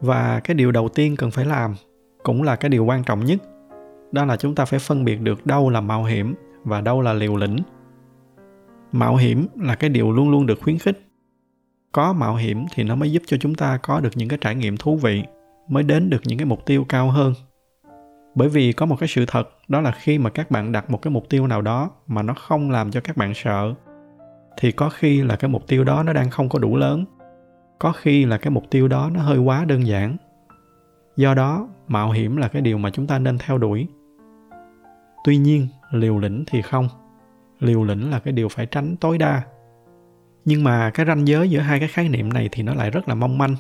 Và 0.01 0.41
cái 0.45 0.55
điều 0.55 0.73
đầu 0.73 0.89
tiên 0.89 1.17
cần 1.17 1.31
phải 1.31 1.45
làm 1.45 1.75
cũng 2.23 2.43
là 2.43 2.57
cái 2.57 2.69
điều 2.69 2.85
quan 2.85 3.05
trọng 3.05 3.25
nhất, 3.25 3.39
đó 4.13 4.25
là 4.25 4.37
chúng 4.37 4.55
ta 4.55 4.65
phải 4.65 4.79
phân 4.79 5.05
biệt 5.05 5.21
được 5.21 5.47
đâu 5.47 5.71
là 5.71 5.81
mạo 5.81 6.05
hiểm 6.05 6.35
và 6.65 6.81
đâu 6.81 7.01
là 7.01 7.13
liều 7.13 7.37
lĩnh 7.37 7.57
mạo 8.93 9.17
hiểm 9.17 9.47
là 9.57 9.75
cái 9.75 9.91
điều 9.91 10.13
luôn 10.13 10.31
luôn 10.31 10.47
được 10.47 10.59
khuyến 10.63 10.79
khích. 10.79 11.03
Có 11.93 12.13
mạo 12.13 12.37
hiểm 12.37 12.65
thì 12.75 12.83
nó 12.83 12.95
mới 12.95 13.13
giúp 13.13 13.23
cho 13.27 13.37
chúng 13.41 13.55
ta 13.55 13.77
có 13.83 14.01
được 14.01 14.11
những 14.15 14.29
cái 14.29 14.39
trải 14.41 14.55
nghiệm 14.55 14.77
thú 14.77 14.97
vị, 14.97 15.23
mới 15.69 15.83
đến 15.83 16.11
được 16.11 16.21
những 16.25 16.39
cái 16.39 16.47
mục 16.47 16.67
tiêu 16.67 16.87
cao 16.89 17.11
hơn. 17.11 17.35
Bởi 18.35 18.49
vì 18.49 18.73
có 18.73 18.87
một 18.87 18.97
cái 19.01 19.09
sự 19.09 19.25
thật, 19.27 19.49
đó 19.69 19.81
là 19.81 19.91
khi 19.91 20.19
mà 20.19 20.31
các 20.31 20.51
bạn 20.51 20.73
đặt 20.73 20.91
một 20.91 21.03
cái 21.03 21.11
mục 21.11 21.29
tiêu 21.29 21.47
nào 21.47 21.63
đó 21.63 21.91
mà 22.07 22.23
nó 22.23 22.35
không 22.35 22.71
làm 22.71 22.91
cho 22.91 23.01
các 23.01 23.17
bạn 23.17 23.35
sợ, 23.35 23.75
thì 24.57 24.73
có 24.73 24.89
khi 24.89 25.23
là 25.23 25.37
cái 25.37 25.51
mục 25.51 25.67
tiêu 25.67 25.85
đó 25.85 26.03
nó 26.03 26.13
đang 26.13 26.31
không 26.31 26.49
có 26.49 26.59
đủ 26.59 26.77
lớn. 26.77 27.05
Có 27.79 27.93
khi 27.93 28.25
là 28.25 28.39
cái 28.39 28.51
mục 28.51 28.65
tiêu 28.71 28.89
đó 28.89 29.11
nó 29.15 29.21
hơi 29.21 29.39
quá 29.39 29.65
đơn 29.65 29.87
giản. 29.87 30.17
Do 31.17 31.35
đó, 31.35 31.69
mạo 31.89 32.11
hiểm 32.11 32.37
là 32.37 32.49
cái 32.49 32.63
điều 32.63 32.79
mà 32.79 32.91
chúng 32.91 33.07
ta 33.07 33.19
nên 33.19 33.39
theo 33.39 33.59
đuổi. 33.59 33.87
Tuy 35.25 35.37
nhiên, 35.37 35.69
liều 35.91 36.19
lĩnh 36.19 36.45
thì 36.47 36.63
không 36.63 36.89
liều 37.63 37.85
lĩnh 37.85 38.11
là 38.11 38.19
cái 38.19 38.33
điều 38.33 38.49
phải 38.49 38.67
tránh 38.67 38.97
tối 38.97 39.19
đa. 39.19 39.43
Nhưng 40.45 40.65
mà 40.65 40.91
cái 40.91 41.07
ranh 41.07 41.29
giới 41.29 41.51
giữa 41.51 41.61
hai 41.61 41.79
cái 41.79 41.89
khái 41.89 42.09
niệm 42.09 42.33
này 42.33 42.49
thì 42.53 42.63
nó 42.63 42.75
lại 42.75 42.91
rất 42.91 43.09
là 43.09 43.15
mong 43.15 43.39
manh, 43.39 43.57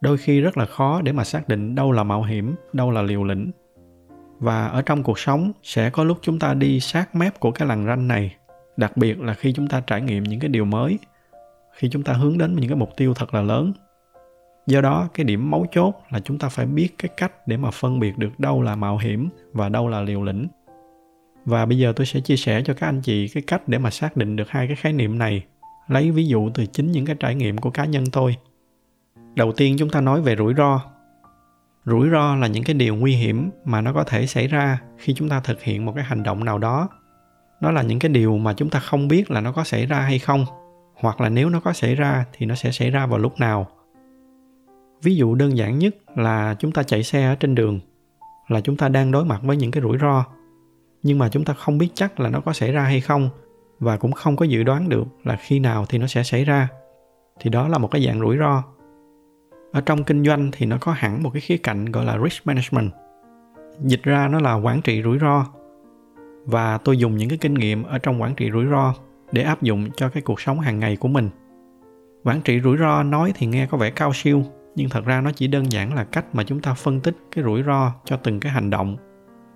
đôi 0.00 0.18
khi 0.18 0.40
rất 0.40 0.56
là 0.56 0.66
khó 0.66 1.00
để 1.02 1.12
mà 1.12 1.24
xác 1.24 1.48
định 1.48 1.74
đâu 1.74 1.92
là 1.92 2.04
mạo 2.04 2.22
hiểm, 2.22 2.54
đâu 2.72 2.90
là 2.90 3.02
liều 3.02 3.24
lĩnh. 3.24 3.50
Và 4.38 4.66
ở 4.66 4.82
trong 4.82 5.02
cuộc 5.02 5.18
sống 5.18 5.52
sẽ 5.62 5.90
có 5.90 6.04
lúc 6.04 6.18
chúng 6.22 6.38
ta 6.38 6.54
đi 6.54 6.80
sát 6.80 7.14
mép 7.14 7.40
của 7.40 7.50
cái 7.50 7.68
lằn 7.68 7.86
ranh 7.86 8.08
này, 8.08 8.36
đặc 8.76 8.96
biệt 8.96 9.20
là 9.20 9.34
khi 9.34 9.52
chúng 9.52 9.68
ta 9.68 9.80
trải 9.80 10.00
nghiệm 10.00 10.22
những 10.22 10.40
cái 10.40 10.48
điều 10.48 10.64
mới, 10.64 10.98
khi 11.72 11.88
chúng 11.90 12.02
ta 12.02 12.12
hướng 12.12 12.38
đến 12.38 12.56
những 12.56 12.68
cái 12.68 12.78
mục 12.78 12.90
tiêu 12.96 13.14
thật 13.14 13.34
là 13.34 13.42
lớn. 13.42 13.72
Do 14.66 14.80
đó, 14.80 15.08
cái 15.14 15.24
điểm 15.24 15.50
mấu 15.50 15.66
chốt 15.72 15.94
là 16.10 16.20
chúng 16.20 16.38
ta 16.38 16.48
phải 16.48 16.66
biết 16.66 16.88
cái 16.98 17.10
cách 17.16 17.32
để 17.46 17.56
mà 17.56 17.70
phân 17.70 18.00
biệt 18.00 18.18
được 18.18 18.40
đâu 18.40 18.62
là 18.62 18.76
mạo 18.76 18.98
hiểm 18.98 19.28
và 19.52 19.68
đâu 19.68 19.88
là 19.88 20.00
liều 20.00 20.22
lĩnh 20.22 20.48
và 21.48 21.66
bây 21.66 21.78
giờ 21.78 21.92
tôi 21.96 22.06
sẽ 22.06 22.20
chia 22.20 22.36
sẻ 22.36 22.62
cho 22.64 22.74
các 22.74 22.86
anh 22.86 23.00
chị 23.00 23.28
cái 23.28 23.42
cách 23.46 23.68
để 23.68 23.78
mà 23.78 23.90
xác 23.90 24.16
định 24.16 24.36
được 24.36 24.48
hai 24.50 24.66
cái 24.66 24.76
khái 24.76 24.92
niệm 24.92 25.18
này. 25.18 25.44
Lấy 25.88 26.10
ví 26.10 26.26
dụ 26.26 26.50
từ 26.54 26.66
chính 26.66 26.92
những 26.92 27.06
cái 27.06 27.16
trải 27.20 27.34
nghiệm 27.34 27.58
của 27.58 27.70
cá 27.70 27.84
nhân 27.84 28.04
tôi. 28.12 28.36
Đầu 29.34 29.52
tiên 29.52 29.76
chúng 29.78 29.90
ta 29.90 30.00
nói 30.00 30.22
về 30.22 30.36
rủi 30.36 30.54
ro. 30.54 30.80
Rủi 31.84 32.10
ro 32.10 32.36
là 32.36 32.46
những 32.46 32.64
cái 32.64 32.74
điều 32.74 32.94
nguy 32.94 33.14
hiểm 33.14 33.50
mà 33.64 33.80
nó 33.80 33.92
có 33.92 34.04
thể 34.04 34.26
xảy 34.26 34.48
ra 34.48 34.80
khi 34.98 35.14
chúng 35.14 35.28
ta 35.28 35.40
thực 35.40 35.62
hiện 35.62 35.84
một 35.84 35.92
cái 35.94 36.04
hành 36.04 36.22
động 36.22 36.44
nào 36.44 36.58
đó. 36.58 36.88
Nó 37.60 37.70
là 37.70 37.82
những 37.82 37.98
cái 37.98 38.08
điều 38.08 38.38
mà 38.38 38.54
chúng 38.54 38.70
ta 38.70 38.78
không 38.78 39.08
biết 39.08 39.30
là 39.30 39.40
nó 39.40 39.52
có 39.52 39.64
xảy 39.64 39.86
ra 39.86 40.00
hay 40.00 40.18
không, 40.18 40.44
hoặc 40.94 41.20
là 41.20 41.28
nếu 41.28 41.50
nó 41.50 41.60
có 41.60 41.72
xảy 41.72 41.94
ra 41.94 42.24
thì 42.32 42.46
nó 42.46 42.54
sẽ 42.54 42.72
xảy 42.72 42.90
ra 42.90 43.06
vào 43.06 43.18
lúc 43.18 43.40
nào. 43.40 43.68
Ví 45.02 45.16
dụ 45.16 45.34
đơn 45.34 45.56
giản 45.56 45.78
nhất 45.78 45.96
là 46.16 46.56
chúng 46.58 46.72
ta 46.72 46.82
chạy 46.82 47.02
xe 47.02 47.26
ở 47.28 47.34
trên 47.34 47.54
đường, 47.54 47.80
là 48.48 48.60
chúng 48.60 48.76
ta 48.76 48.88
đang 48.88 49.10
đối 49.10 49.24
mặt 49.24 49.40
với 49.42 49.56
những 49.56 49.70
cái 49.70 49.82
rủi 49.82 49.98
ro 49.98 50.24
nhưng 51.02 51.18
mà 51.18 51.28
chúng 51.28 51.44
ta 51.44 51.54
không 51.54 51.78
biết 51.78 51.88
chắc 51.94 52.20
là 52.20 52.28
nó 52.28 52.40
có 52.40 52.52
xảy 52.52 52.72
ra 52.72 52.82
hay 52.82 53.00
không, 53.00 53.30
và 53.80 53.96
cũng 53.96 54.12
không 54.12 54.36
có 54.36 54.44
dự 54.44 54.62
đoán 54.62 54.88
được 54.88 55.04
là 55.24 55.36
khi 55.36 55.58
nào 55.58 55.84
thì 55.88 55.98
nó 55.98 56.06
sẽ 56.06 56.22
xảy 56.22 56.44
ra. 56.44 56.68
Thì 57.40 57.50
đó 57.50 57.68
là 57.68 57.78
một 57.78 57.90
cái 57.90 58.06
dạng 58.06 58.20
rủi 58.20 58.36
ro. 58.38 58.62
Ở 59.72 59.80
trong 59.80 60.04
kinh 60.04 60.24
doanh 60.24 60.50
thì 60.52 60.66
nó 60.66 60.78
có 60.80 60.92
hẳn 60.92 61.22
một 61.22 61.30
cái 61.30 61.40
khía 61.40 61.56
cạnh 61.56 61.84
gọi 61.84 62.04
là 62.04 62.18
risk 62.24 62.46
management. 62.46 62.90
Dịch 63.80 64.02
ra 64.02 64.28
nó 64.28 64.40
là 64.40 64.54
quản 64.54 64.82
trị 64.82 65.02
rủi 65.02 65.18
ro. 65.18 65.46
Và 66.44 66.78
tôi 66.78 66.98
dùng 66.98 67.16
những 67.16 67.28
cái 67.28 67.38
kinh 67.38 67.54
nghiệm 67.54 67.82
ở 67.82 67.98
trong 67.98 68.22
quản 68.22 68.34
trị 68.34 68.50
rủi 68.50 68.66
ro 68.66 68.94
để 69.32 69.42
áp 69.42 69.62
dụng 69.62 69.90
cho 69.96 70.08
cái 70.08 70.22
cuộc 70.22 70.40
sống 70.40 70.60
hàng 70.60 70.78
ngày 70.78 70.96
của 70.96 71.08
mình. 71.08 71.30
Quản 72.24 72.40
trị 72.40 72.60
rủi 72.60 72.76
ro 72.76 73.02
nói 73.02 73.32
thì 73.34 73.46
nghe 73.46 73.66
có 73.66 73.78
vẻ 73.78 73.90
cao 73.90 74.12
siêu, 74.14 74.42
nhưng 74.74 74.88
thật 74.88 75.04
ra 75.04 75.20
nó 75.20 75.30
chỉ 75.32 75.46
đơn 75.46 75.72
giản 75.72 75.94
là 75.94 76.04
cách 76.04 76.34
mà 76.34 76.44
chúng 76.44 76.60
ta 76.60 76.74
phân 76.74 77.00
tích 77.00 77.16
cái 77.30 77.44
rủi 77.44 77.62
ro 77.62 77.92
cho 78.04 78.16
từng 78.16 78.40
cái 78.40 78.52
hành 78.52 78.70
động 78.70 78.96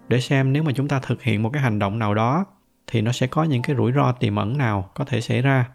để 0.09 0.21
xem 0.21 0.52
nếu 0.52 0.62
mà 0.62 0.73
chúng 0.73 0.88
ta 0.88 1.00
thực 1.00 1.23
hiện 1.23 1.42
một 1.42 1.50
cái 1.52 1.62
hành 1.62 1.78
động 1.78 1.99
nào 1.99 2.14
đó, 2.14 2.44
thì 2.87 3.00
nó 3.00 3.12
sẽ 3.12 3.26
có 3.26 3.44
những 3.44 3.62
cái 3.62 3.76
rủi 3.76 3.92
ro 3.92 4.12
tiềm 4.12 4.37
ẩn 4.37 4.59
nào 4.59 4.90
có 4.94 5.04
thể 5.04 5.21
xảy 5.21 5.42
ra. 5.42 5.68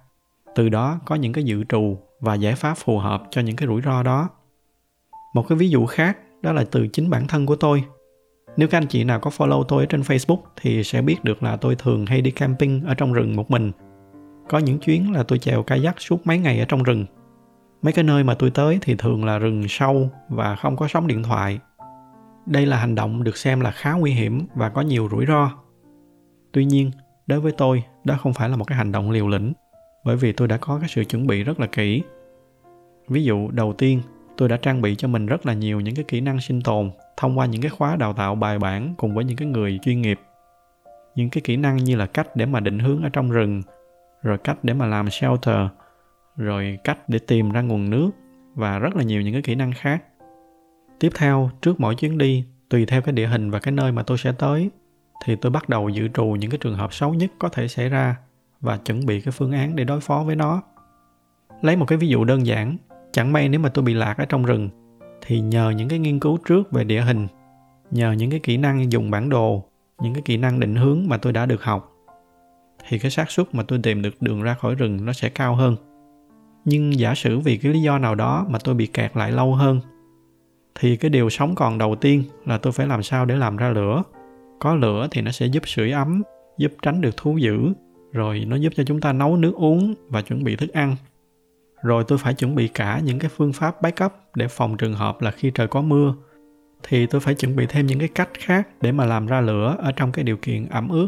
Từ 0.55 0.69
đó 0.69 0.99
có 1.05 1.15
những 1.15 1.33
cái 1.33 1.43
dự 1.43 1.63
trù 1.63 1.97
và 2.19 2.33
giải 2.35 2.55
pháp 2.55 2.77
phù 2.77 2.97
hợp 2.97 3.23
cho 3.31 3.41
những 3.41 3.55
cái 3.55 3.67
rủi 3.67 3.81
ro 3.81 4.03
đó. 4.03 4.29
Một 5.33 5.47
cái 5.49 5.57
ví 5.57 5.69
dụ 5.69 5.85
khác, 5.85 6.17
đó 6.41 6.53
là 6.53 6.65
từ 6.71 6.87
chính 6.87 7.09
bản 7.09 7.27
thân 7.27 7.45
của 7.45 7.55
tôi. 7.55 7.83
Nếu 8.57 8.67
các 8.67 8.77
anh 8.77 8.87
chị 8.87 9.03
nào 9.03 9.19
có 9.19 9.31
follow 9.37 9.63
tôi 9.63 9.83
ở 9.83 9.85
trên 9.85 10.01
facebook, 10.01 10.39
thì 10.55 10.83
sẽ 10.83 11.01
biết 11.01 11.23
được 11.23 11.43
là 11.43 11.55
tôi 11.55 11.75
thường 11.75 12.05
hay 12.05 12.21
đi 12.21 12.31
camping 12.31 12.83
ở 12.85 12.93
trong 12.93 13.13
rừng 13.13 13.35
một 13.35 13.51
mình. 13.51 13.71
Có 14.49 14.57
những 14.57 14.79
chuyến 14.79 15.11
là 15.11 15.23
tôi 15.23 15.39
chèo 15.39 15.63
kayak 15.63 16.01
suốt 16.01 16.27
mấy 16.27 16.37
ngày 16.37 16.59
ở 16.59 16.65
trong 16.65 16.83
rừng. 16.83 17.05
Mấy 17.81 17.93
cái 17.93 18.03
nơi 18.03 18.23
mà 18.23 18.33
tôi 18.33 18.49
tới 18.49 18.79
thì 18.81 18.95
thường 18.95 19.25
là 19.25 19.37
rừng 19.37 19.67
sâu 19.67 20.09
và 20.29 20.55
không 20.55 20.75
có 20.75 20.87
sóng 20.87 21.07
điện 21.07 21.23
thoại 21.23 21.59
đây 22.47 22.65
là 22.65 22.77
hành 22.77 22.95
động 22.95 23.23
được 23.23 23.37
xem 23.37 23.59
là 23.59 23.71
khá 23.71 23.93
nguy 23.93 24.11
hiểm 24.11 24.47
và 24.55 24.69
có 24.69 24.81
nhiều 24.81 25.07
rủi 25.11 25.25
ro. 25.25 25.51
Tuy 26.51 26.65
nhiên, 26.65 26.91
đối 27.27 27.39
với 27.39 27.51
tôi, 27.51 27.83
đó 28.03 28.17
không 28.19 28.33
phải 28.33 28.49
là 28.49 28.55
một 28.55 28.65
cái 28.67 28.77
hành 28.77 28.91
động 28.91 29.11
liều 29.11 29.27
lĩnh, 29.27 29.53
bởi 30.05 30.15
vì 30.15 30.31
tôi 30.31 30.47
đã 30.47 30.57
có 30.57 30.79
cái 30.79 30.89
sự 30.89 31.03
chuẩn 31.03 31.27
bị 31.27 31.43
rất 31.43 31.59
là 31.59 31.67
kỹ. 31.67 32.03
Ví 33.07 33.23
dụ, 33.23 33.51
đầu 33.51 33.73
tiên, 33.73 34.01
tôi 34.37 34.49
đã 34.49 34.57
trang 34.57 34.81
bị 34.81 34.95
cho 34.95 35.07
mình 35.07 35.25
rất 35.25 35.45
là 35.45 35.53
nhiều 35.53 35.79
những 35.79 35.95
cái 35.95 36.05
kỹ 36.07 36.21
năng 36.21 36.39
sinh 36.39 36.61
tồn 36.61 36.91
thông 37.17 37.39
qua 37.39 37.45
những 37.45 37.61
cái 37.61 37.69
khóa 37.69 37.95
đào 37.95 38.13
tạo 38.13 38.35
bài 38.35 38.59
bản 38.59 38.93
cùng 38.97 39.15
với 39.15 39.25
những 39.25 39.37
cái 39.37 39.47
người 39.47 39.79
chuyên 39.81 40.01
nghiệp. 40.01 40.19
Những 41.15 41.29
cái 41.29 41.41
kỹ 41.41 41.57
năng 41.57 41.77
như 41.77 41.95
là 41.95 42.05
cách 42.05 42.35
để 42.35 42.45
mà 42.45 42.59
định 42.59 42.79
hướng 42.79 43.03
ở 43.03 43.09
trong 43.09 43.31
rừng, 43.31 43.61
rồi 44.23 44.37
cách 44.37 44.57
để 44.63 44.73
mà 44.73 44.85
làm 44.85 45.09
shelter, 45.09 45.67
rồi 46.37 46.79
cách 46.83 47.09
để 47.09 47.19
tìm 47.19 47.51
ra 47.51 47.61
nguồn 47.61 47.89
nước 47.89 48.09
và 48.55 48.79
rất 48.79 48.95
là 48.95 49.03
nhiều 49.03 49.21
những 49.21 49.33
cái 49.33 49.41
kỹ 49.41 49.55
năng 49.55 49.71
khác 49.73 50.03
tiếp 50.99 51.11
theo, 51.15 51.49
trước 51.61 51.79
mỗi 51.79 51.95
chuyến 51.95 52.17
đi, 52.17 52.43
tùy 52.69 52.85
theo 52.85 53.01
cái 53.01 53.13
địa 53.13 53.27
hình 53.27 53.51
và 53.51 53.59
cái 53.59 53.71
nơi 53.71 53.91
mà 53.91 54.03
tôi 54.03 54.17
sẽ 54.17 54.31
tới, 54.31 54.69
thì 55.25 55.35
tôi 55.35 55.51
bắt 55.51 55.69
đầu 55.69 55.89
dự 55.89 56.07
trù 56.07 56.25
những 56.25 56.51
cái 56.51 56.57
trường 56.57 56.75
hợp 56.75 56.93
xấu 56.93 57.13
nhất 57.13 57.31
có 57.39 57.49
thể 57.49 57.67
xảy 57.67 57.89
ra 57.89 58.15
và 58.61 58.77
chuẩn 58.77 59.05
bị 59.05 59.21
cái 59.21 59.31
phương 59.31 59.51
án 59.51 59.75
để 59.75 59.83
đối 59.83 60.01
phó 60.01 60.23
với 60.23 60.35
nó. 60.35 60.61
Lấy 61.61 61.75
một 61.75 61.85
cái 61.85 61.97
ví 61.97 62.07
dụ 62.07 62.23
đơn 62.23 62.45
giản, 62.45 62.77
chẳng 63.11 63.33
may 63.33 63.49
nếu 63.49 63.59
mà 63.59 63.69
tôi 63.69 63.85
bị 63.85 63.93
lạc 63.93 64.17
ở 64.17 64.25
trong 64.25 64.43
rừng, 64.45 64.69
thì 65.25 65.39
nhờ 65.39 65.69
những 65.69 65.89
cái 65.89 65.99
nghiên 65.99 66.19
cứu 66.19 66.37
trước 66.47 66.71
về 66.71 66.83
địa 66.83 67.01
hình, 67.01 67.27
nhờ 67.91 68.11
những 68.11 68.29
cái 68.29 68.39
kỹ 68.39 68.57
năng 68.57 68.91
dùng 68.91 69.11
bản 69.11 69.29
đồ, 69.29 69.63
những 70.01 70.13
cái 70.13 70.21
kỹ 70.21 70.37
năng 70.37 70.59
định 70.59 70.75
hướng 70.75 71.03
mà 71.07 71.17
tôi 71.17 71.33
đã 71.33 71.45
được 71.45 71.63
học, 71.63 71.93
thì 72.87 72.99
cái 72.99 73.11
xác 73.11 73.31
suất 73.31 73.55
mà 73.55 73.63
tôi 73.63 73.79
tìm 73.83 74.01
được 74.01 74.21
đường 74.21 74.41
ra 74.41 74.53
khỏi 74.53 74.75
rừng 74.75 75.05
nó 75.05 75.13
sẽ 75.13 75.29
cao 75.29 75.55
hơn. 75.55 75.75
Nhưng 76.65 76.99
giả 76.99 77.15
sử 77.15 77.39
vì 77.39 77.57
cái 77.57 77.73
lý 77.73 77.81
do 77.81 77.99
nào 77.99 78.15
đó 78.15 78.45
mà 78.49 78.59
tôi 78.63 78.75
bị 78.75 78.87
kẹt 78.87 79.17
lại 79.17 79.31
lâu 79.31 79.55
hơn 79.55 79.81
thì 80.79 80.95
cái 80.95 81.09
điều 81.09 81.29
sống 81.29 81.55
còn 81.55 81.77
đầu 81.77 81.95
tiên 81.95 82.23
là 82.45 82.57
tôi 82.57 82.73
phải 82.73 82.87
làm 82.87 83.03
sao 83.03 83.25
để 83.25 83.35
làm 83.35 83.57
ra 83.57 83.69
lửa. 83.69 84.03
Có 84.59 84.75
lửa 84.75 85.07
thì 85.11 85.21
nó 85.21 85.31
sẽ 85.31 85.45
giúp 85.45 85.67
sưởi 85.67 85.91
ấm, 85.91 86.23
giúp 86.57 86.71
tránh 86.81 87.01
được 87.01 87.17
thú 87.17 87.37
dữ. 87.37 87.73
Rồi 88.11 88.45
nó 88.47 88.55
giúp 88.55 88.73
cho 88.75 88.83
chúng 88.83 89.01
ta 89.01 89.13
nấu 89.13 89.37
nước 89.37 89.53
uống 89.55 89.93
và 90.09 90.21
chuẩn 90.21 90.43
bị 90.43 90.55
thức 90.55 90.73
ăn. 90.73 90.95
Rồi 91.83 92.03
tôi 92.07 92.17
phải 92.17 92.33
chuẩn 92.33 92.55
bị 92.55 92.67
cả 92.67 93.01
những 93.03 93.19
cái 93.19 93.29
phương 93.35 93.53
pháp 93.53 93.81
backup 93.81 94.11
để 94.35 94.47
phòng 94.47 94.77
trường 94.77 94.93
hợp 94.93 95.21
là 95.21 95.31
khi 95.31 95.51
trời 95.53 95.67
có 95.67 95.81
mưa. 95.81 96.15
Thì 96.83 97.05
tôi 97.05 97.21
phải 97.21 97.33
chuẩn 97.33 97.55
bị 97.55 97.65
thêm 97.69 97.87
những 97.87 97.99
cái 97.99 98.07
cách 98.07 98.29
khác 98.33 98.67
để 98.81 98.91
mà 98.91 99.05
làm 99.05 99.25
ra 99.25 99.41
lửa 99.41 99.75
ở 99.79 99.91
trong 99.91 100.11
cái 100.11 100.23
điều 100.23 100.37
kiện 100.37 100.67
ẩm 100.69 100.89
ướt. 100.89 101.07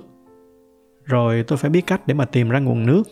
Rồi 1.03 1.43
tôi 1.47 1.57
phải 1.57 1.69
biết 1.69 1.87
cách 1.87 2.07
để 2.07 2.13
mà 2.13 2.25
tìm 2.25 2.49
ra 2.49 2.59
nguồn 2.59 2.85
nước. 2.85 3.03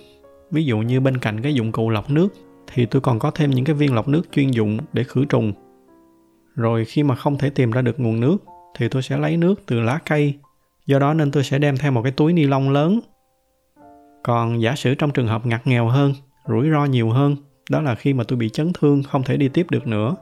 Ví 0.52 0.66
dụ 0.66 0.78
như 0.78 1.00
bên 1.00 1.18
cạnh 1.18 1.42
cái 1.42 1.54
dụng 1.54 1.72
cụ 1.72 1.90
lọc 1.90 2.10
nước, 2.10 2.34
thì 2.74 2.86
tôi 2.86 3.02
còn 3.02 3.20
có 3.20 3.32
thêm 3.32 3.52
những 3.52 3.66
cái 3.66 3.76
viên 3.76 3.94
lọc 3.96 4.08
nước 4.08 4.22
chuyên 4.32 4.52
dụng 4.52 4.78
để 4.94 5.04
khử 5.04 5.26
trùng 5.26 5.54
rồi 6.58 6.86
khi 6.86 7.04
mà 7.04 7.16
không 7.16 7.38
thể 7.38 7.50
tìm 7.50 7.72
ra 7.72 7.82
được 7.82 8.00
nguồn 8.00 8.20
nước, 8.20 8.38
thì 8.78 8.90
tôi 8.90 9.02
sẽ 9.02 9.18
lấy 9.18 9.38
nước 9.38 9.64
từ 9.66 9.80
lá 9.80 10.00
cây. 10.06 10.34
Do 10.86 11.00
đó 11.00 11.14
nên 11.14 11.32
tôi 11.32 11.44
sẽ 11.44 11.60
đem 11.60 11.78
theo 11.78 11.92
một 11.92 12.02
cái 12.04 12.12
túi 12.12 12.34
ni 12.34 12.46
lông 12.46 12.70
lớn. 12.70 13.00
Còn 14.24 14.62
giả 14.62 14.76
sử 14.76 14.96
trong 14.96 15.12
trường 15.12 15.28
hợp 15.28 15.46
ngặt 15.46 15.68
nghèo 15.68 15.88
hơn, 15.88 16.14
rủi 16.48 16.70
ro 16.70 16.86
nhiều 16.86 17.10
hơn, 17.10 17.36
đó 17.70 17.82
là 17.82 17.96
khi 17.96 18.14
mà 18.14 18.24
tôi 18.28 18.38
bị 18.38 18.50
chấn 18.50 18.72
thương, 18.74 19.04
không 19.04 19.24
thể 19.24 19.38
đi 19.38 19.50
tiếp 19.50 19.68
được 19.70 19.88
nữa. 19.88 20.16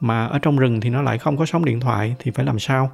Mà 0.00 0.26
ở 0.26 0.38
trong 0.38 0.56
rừng 0.56 0.80
thì 0.80 0.90
nó 0.90 1.02
lại 1.02 1.18
không 1.18 1.36
có 1.36 1.46
sóng 1.46 1.64
điện 1.64 1.80
thoại 1.80 2.16
thì 2.18 2.30
phải 2.30 2.44
làm 2.44 2.58
sao? 2.58 2.90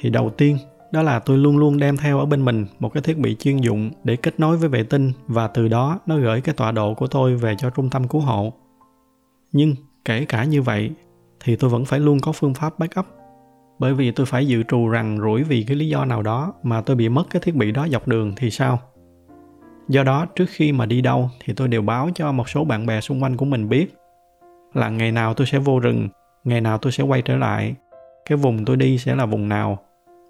Thì 0.00 0.10
đầu 0.10 0.30
tiên, 0.30 0.58
đó 0.92 1.02
là 1.02 1.18
tôi 1.18 1.38
luôn 1.38 1.58
luôn 1.58 1.78
đem 1.78 1.96
theo 1.96 2.18
ở 2.18 2.26
bên 2.26 2.44
mình 2.44 2.66
một 2.78 2.88
cái 2.88 3.02
thiết 3.02 3.18
bị 3.18 3.36
chuyên 3.36 3.56
dụng 3.56 3.90
để 4.04 4.16
kết 4.16 4.40
nối 4.40 4.56
với 4.56 4.68
vệ 4.68 4.82
tinh 4.82 5.12
và 5.26 5.48
từ 5.48 5.68
đó 5.68 5.98
nó 6.06 6.16
gửi 6.16 6.40
cái 6.40 6.54
tọa 6.54 6.72
độ 6.72 6.94
của 6.94 7.06
tôi 7.06 7.36
về 7.36 7.54
cho 7.58 7.70
trung 7.70 7.90
tâm 7.90 8.08
cứu 8.08 8.20
hộ. 8.20 8.52
Nhưng 9.52 9.74
kể 10.04 10.24
cả 10.24 10.44
như 10.44 10.62
vậy 10.62 10.90
thì 11.44 11.56
tôi 11.56 11.70
vẫn 11.70 11.84
phải 11.84 12.00
luôn 12.00 12.20
có 12.20 12.32
phương 12.32 12.54
pháp 12.54 12.78
backup. 12.78 13.06
Bởi 13.78 13.94
vì 13.94 14.10
tôi 14.10 14.26
phải 14.26 14.46
dự 14.46 14.62
trù 14.62 14.88
rằng 14.88 15.18
rủi 15.20 15.42
vì 15.42 15.64
cái 15.68 15.76
lý 15.76 15.88
do 15.88 16.04
nào 16.04 16.22
đó 16.22 16.54
mà 16.62 16.80
tôi 16.80 16.96
bị 16.96 17.08
mất 17.08 17.24
cái 17.30 17.42
thiết 17.44 17.54
bị 17.54 17.72
đó 17.72 17.88
dọc 17.88 18.08
đường 18.08 18.32
thì 18.36 18.50
sao? 18.50 18.78
Do 19.88 20.02
đó, 20.02 20.26
trước 20.36 20.46
khi 20.48 20.72
mà 20.72 20.86
đi 20.86 21.00
đâu 21.00 21.30
thì 21.44 21.52
tôi 21.54 21.68
đều 21.68 21.82
báo 21.82 22.10
cho 22.14 22.32
một 22.32 22.48
số 22.48 22.64
bạn 22.64 22.86
bè 22.86 23.00
xung 23.00 23.22
quanh 23.22 23.36
của 23.36 23.44
mình 23.44 23.68
biết 23.68 23.94
là 24.74 24.88
ngày 24.88 25.12
nào 25.12 25.34
tôi 25.34 25.46
sẽ 25.46 25.58
vô 25.58 25.78
rừng, 25.78 26.08
ngày 26.44 26.60
nào 26.60 26.78
tôi 26.78 26.92
sẽ 26.92 27.04
quay 27.04 27.22
trở 27.22 27.36
lại. 27.36 27.74
Cái 28.28 28.38
vùng 28.38 28.64
tôi 28.64 28.76
đi 28.76 28.98
sẽ 28.98 29.14
là 29.14 29.26
vùng 29.26 29.48
nào? 29.48 29.78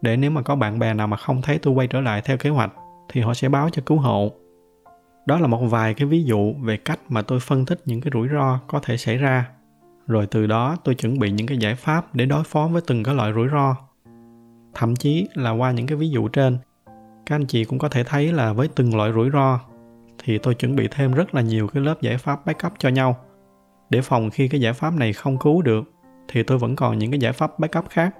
Để 0.02 0.16
nếu 0.16 0.30
mà 0.30 0.42
có 0.42 0.56
bạn 0.56 0.78
bè 0.78 0.94
nào 0.94 1.06
mà 1.06 1.16
không 1.16 1.42
thấy 1.42 1.58
tôi 1.58 1.74
quay 1.74 1.86
trở 1.86 2.00
lại 2.00 2.22
theo 2.24 2.36
kế 2.36 2.50
hoạch 2.50 2.72
thì 3.08 3.20
họ 3.20 3.34
sẽ 3.34 3.48
báo 3.48 3.70
cho 3.70 3.82
cứu 3.86 3.98
hộ. 3.98 4.32
Đó 5.26 5.38
là 5.38 5.46
một 5.46 5.66
vài 5.70 5.94
cái 5.94 6.08
ví 6.08 6.24
dụ 6.24 6.54
về 6.62 6.76
cách 6.76 7.00
mà 7.08 7.22
tôi 7.22 7.40
phân 7.40 7.66
tích 7.66 7.80
những 7.84 8.00
cái 8.00 8.10
rủi 8.14 8.28
ro 8.28 8.60
có 8.66 8.80
thể 8.82 8.96
xảy 8.96 9.16
ra 9.16 9.48
rồi 10.06 10.26
từ 10.26 10.46
đó 10.46 10.76
tôi 10.84 10.94
chuẩn 10.94 11.18
bị 11.18 11.30
những 11.30 11.46
cái 11.46 11.58
giải 11.58 11.74
pháp 11.74 12.14
để 12.14 12.26
đối 12.26 12.44
phó 12.44 12.68
với 12.68 12.82
từng 12.86 13.02
cái 13.02 13.14
loại 13.14 13.32
rủi 13.32 13.48
ro. 13.48 13.76
Thậm 14.74 14.96
chí 14.96 15.28
là 15.34 15.50
qua 15.50 15.72
những 15.72 15.86
cái 15.86 15.96
ví 15.96 16.10
dụ 16.10 16.28
trên, 16.28 16.58
các 17.26 17.34
anh 17.34 17.46
chị 17.46 17.64
cũng 17.64 17.78
có 17.78 17.88
thể 17.88 18.04
thấy 18.04 18.32
là 18.32 18.52
với 18.52 18.68
từng 18.68 18.96
loại 18.96 19.12
rủi 19.12 19.30
ro 19.30 19.60
thì 20.24 20.38
tôi 20.38 20.54
chuẩn 20.54 20.76
bị 20.76 20.88
thêm 20.90 21.12
rất 21.12 21.34
là 21.34 21.40
nhiều 21.40 21.68
cái 21.68 21.82
lớp 21.82 22.02
giải 22.02 22.18
pháp 22.18 22.46
backup 22.46 22.72
cho 22.78 22.88
nhau. 22.88 23.16
Để 23.90 24.00
phòng 24.00 24.30
khi 24.30 24.48
cái 24.48 24.60
giải 24.60 24.72
pháp 24.72 24.94
này 24.94 25.12
không 25.12 25.38
cứu 25.38 25.62
được 25.62 25.84
thì 26.28 26.42
tôi 26.42 26.58
vẫn 26.58 26.76
còn 26.76 26.98
những 26.98 27.10
cái 27.10 27.20
giải 27.20 27.32
pháp 27.32 27.58
backup 27.58 27.88
khác. 27.90 28.14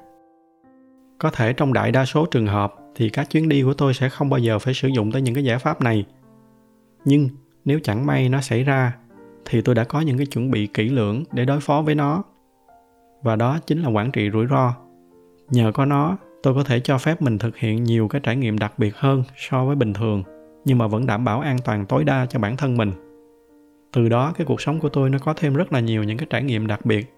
Có 1.19 1.31
thể 1.31 1.53
trong 1.53 1.73
đại 1.73 1.93
đa 1.93 2.05
số 2.05 2.27
trường 2.27 2.47
hợp 2.47 2.75
thì 2.95 3.09
các 3.09 3.31
chuyến 3.31 3.49
đi 3.49 3.63
của 3.63 3.75
tôi 3.75 3.95
sẽ 3.95 4.09
không 4.09 4.31
bao 4.31 4.39
giờ 4.41 4.59
phải 4.59 4.75
sử 4.75 4.89
dụng 4.89 5.13
tới 5.13 5.23
những 5.23 5.35
cái 5.35 5.45
giải 5.45 5.59
pháp 5.59 5.81
này. 5.83 6.07
Nhưng 7.05 7.29
nếu 7.65 7.81
chẳng 7.83 8.07
may 8.07 8.29
nó 8.29 8.41
xảy 8.41 8.65
ra 8.65 8.93
thì 9.51 9.63
tôi 9.63 9.75
đã 9.75 9.85
có 9.85 10.01
những 10.01 10.17
cái 10.17 10.27
chuẩn 10.27 10.51
bị 10.51 10.67
kỹ 10.67 10.89
lưỡng 10.89 11.25
để 11.33 11.45
đối 11.45 11.61
phó 11.61 11.83
với 11.83 11.95
nó. 11.95 12.23
Và 13.23 13.37
đó 13.37 13.59
chính 13.67 13.83
là 13.83 13.89
quản 13.89 14.13
trị 14.13 14.31
rủi 14.31 14.47
ro. 14.47 14.75
Nhờ 15.51 15.73
có 15.75 15.85
nó, 15.85 16.17
tôi 16.43 16.55
có 16.55 16.65
thể 16.65 16.81
cho 16.81 16.99
phép 16.99 17.23
mình 17.23 17.39
thực 17.39 17.57
hiện 17.57 17.85
nhiều 17.85 18.09
cái 18.09 18.21
trải 18.21 18.37
nghiệm 18.37 18.59
đặc 18.59 18.79
biệt 18.79 18.97
hơn 18.97 19.23
so 19.37 19.65
với 19.65 19.77
bình 19.77 19.93
thường, 19.93 20.23
nhưng 20.65 20.79
mà 20.79 20.87
vẫn 20.87 21.07
đảm 21.07 21.25
bảo 21.25 21.41
an 21.41 21.57
toàn 21.65 21.87
tối 21.87 22.05
đa 22.05 22.27
cho 22.27 22.39
bản 22.39 22.57
thân 22.57 22.77
mình. 22.77 22.93
Từ 23.93 24.09
đó, 24.09 24.33
cái 24.37 24.47
cuộc 24.47 24.61
sống 24.61 24.81
của 24.81 24.89
tôi 24.89 25.11
nó 25.11 25.19
có 25.19 25.35
thêm 25.35 25.55
rất 25.55 25.73
là 25.73 25.81
nhiều 25.81 26.05
những 26.05 26.19
cái 26.19 26.27
trải 26.31 26.43
nghiệm 26.43 26.67
đặc 26.67 26.87
biệt. 26.87 27.15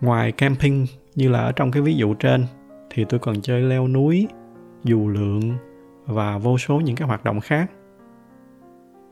Ngoài 0.00 0.32
camping 0.32 0.86
như 1.14 1.28
là 1.28 1.38
ở 1.38 1.52
trong 1.52 1.70
cái 1.70 1.82
ví 1.82 1.94
dụ 1.94 2.14
trên, 2.14 2.46
thì 2.90 3.04
tôi 3.08 3.20
còn 3.20 3.40
chơi 3.40 3.62
leo 3.62 3.88
núi, 3.88 4.28
dù 4.84 5.08
lượn 5.08 5.40
và 6.06 6.38
vô 6.38 6.58
số 6.58 6.80
những 6.80 6.96
cái 6.96 7.08
hoạt 7.08 7.24
động 7.24 7.40
khác. 7.40 7.70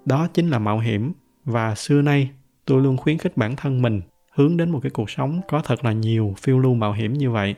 Đó 0.04 0.28
chính 0.35 0.49
là 0.49 0.59
mạo 0.59 0.78
hiểm 0.78 1.12
và 1.50 1.75
xưa 1.75 2.02
nay, 2.02 2.30
tôi 2.64 2.83
luôn 2.83 2.97
khuyến 2.97 3.19
khích 3.19 3.37
bản 3.37 3.57
thân 3.57 3.83
mình 3.83 4.00
hướng 4.33 4.57
đến 4.57 4.71
một 4.71 4.80
cái 4.83 4.90
cuộc 4.90 5.11
sống 5.11 5.40
có 5.49 5.62
thật 5.64 5.85
là 5.85 5.92
nhiều 5.92 6.35
phiêu 6.38 6.59
lưu 6.59 6.75
mạo 6.75 6.92
hiểm 6.92 7.12
như 7.12 7.30
vậy. 7.30 7.54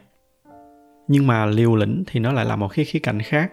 Nhưng 1.09 1.27
mà 1.27 1.47
liều 1.47 1.77
lĩnh 1.77 2.05
thì 2.07 2.21
nó 2.21 2.33
lại 2.33 2.45
là 2.45 2.57
một 2.57 2.69
cái 2.75 2.85
khía 2.85 2.99
cạnh 2.99 3.23
khác. 3.23 3.53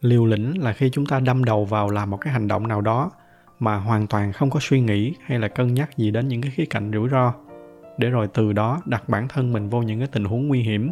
Liều 0.00 0.26
lĩnh 0.26 0.62
là 0.62 0.72
khi 0.72 0.90
chúng 0.90 1.06
ta 1.06 1.20
đâm 1.20 1.44
đầu 1.44 1.64
vào 1.64 1.90
làm 1.90 2.10
một 2.10 2.16
cái 2.16 2.32
hành 2.32 2.48
động 2.48 2.68
nào 2.68 2.80
đó 2.80 3.10
mà 3.58 3.76
hoàn 3.76 4.06
toàn 4.06 4.32
không 4.32 4.50
có 4.50 4.60
suy 4.62 4.80
nghĩ 4.80 5.14
hay 5.24 5.38
là 5.38 5.48
cân 5.48 5.74
nhắc 5.74 5.96
gì 5.96 6.10
đến 6.10 6.28
những 6.28 6.42
cái 6.42 6.50
khía 6.50 6.64
cạnh 6.64 6.90
rủi 6.94 7.08
ro. 7.08 7.34
Để 7.98 8.10
rồi 8.10 8.28
từ 8.34 8.52
đó 8.52 8.80
đặt 8.84 9.08
bản 9.08 9.28
thân 9.28 9.52
mình 9.52 9.68
vô 9.68 9.82
những 9.82 9.98
cái 9.98 10.08
tình 10.12 10.24
huống 10.24 10.48
nguy 10.48 10.62
hiểm. 10.62 10.90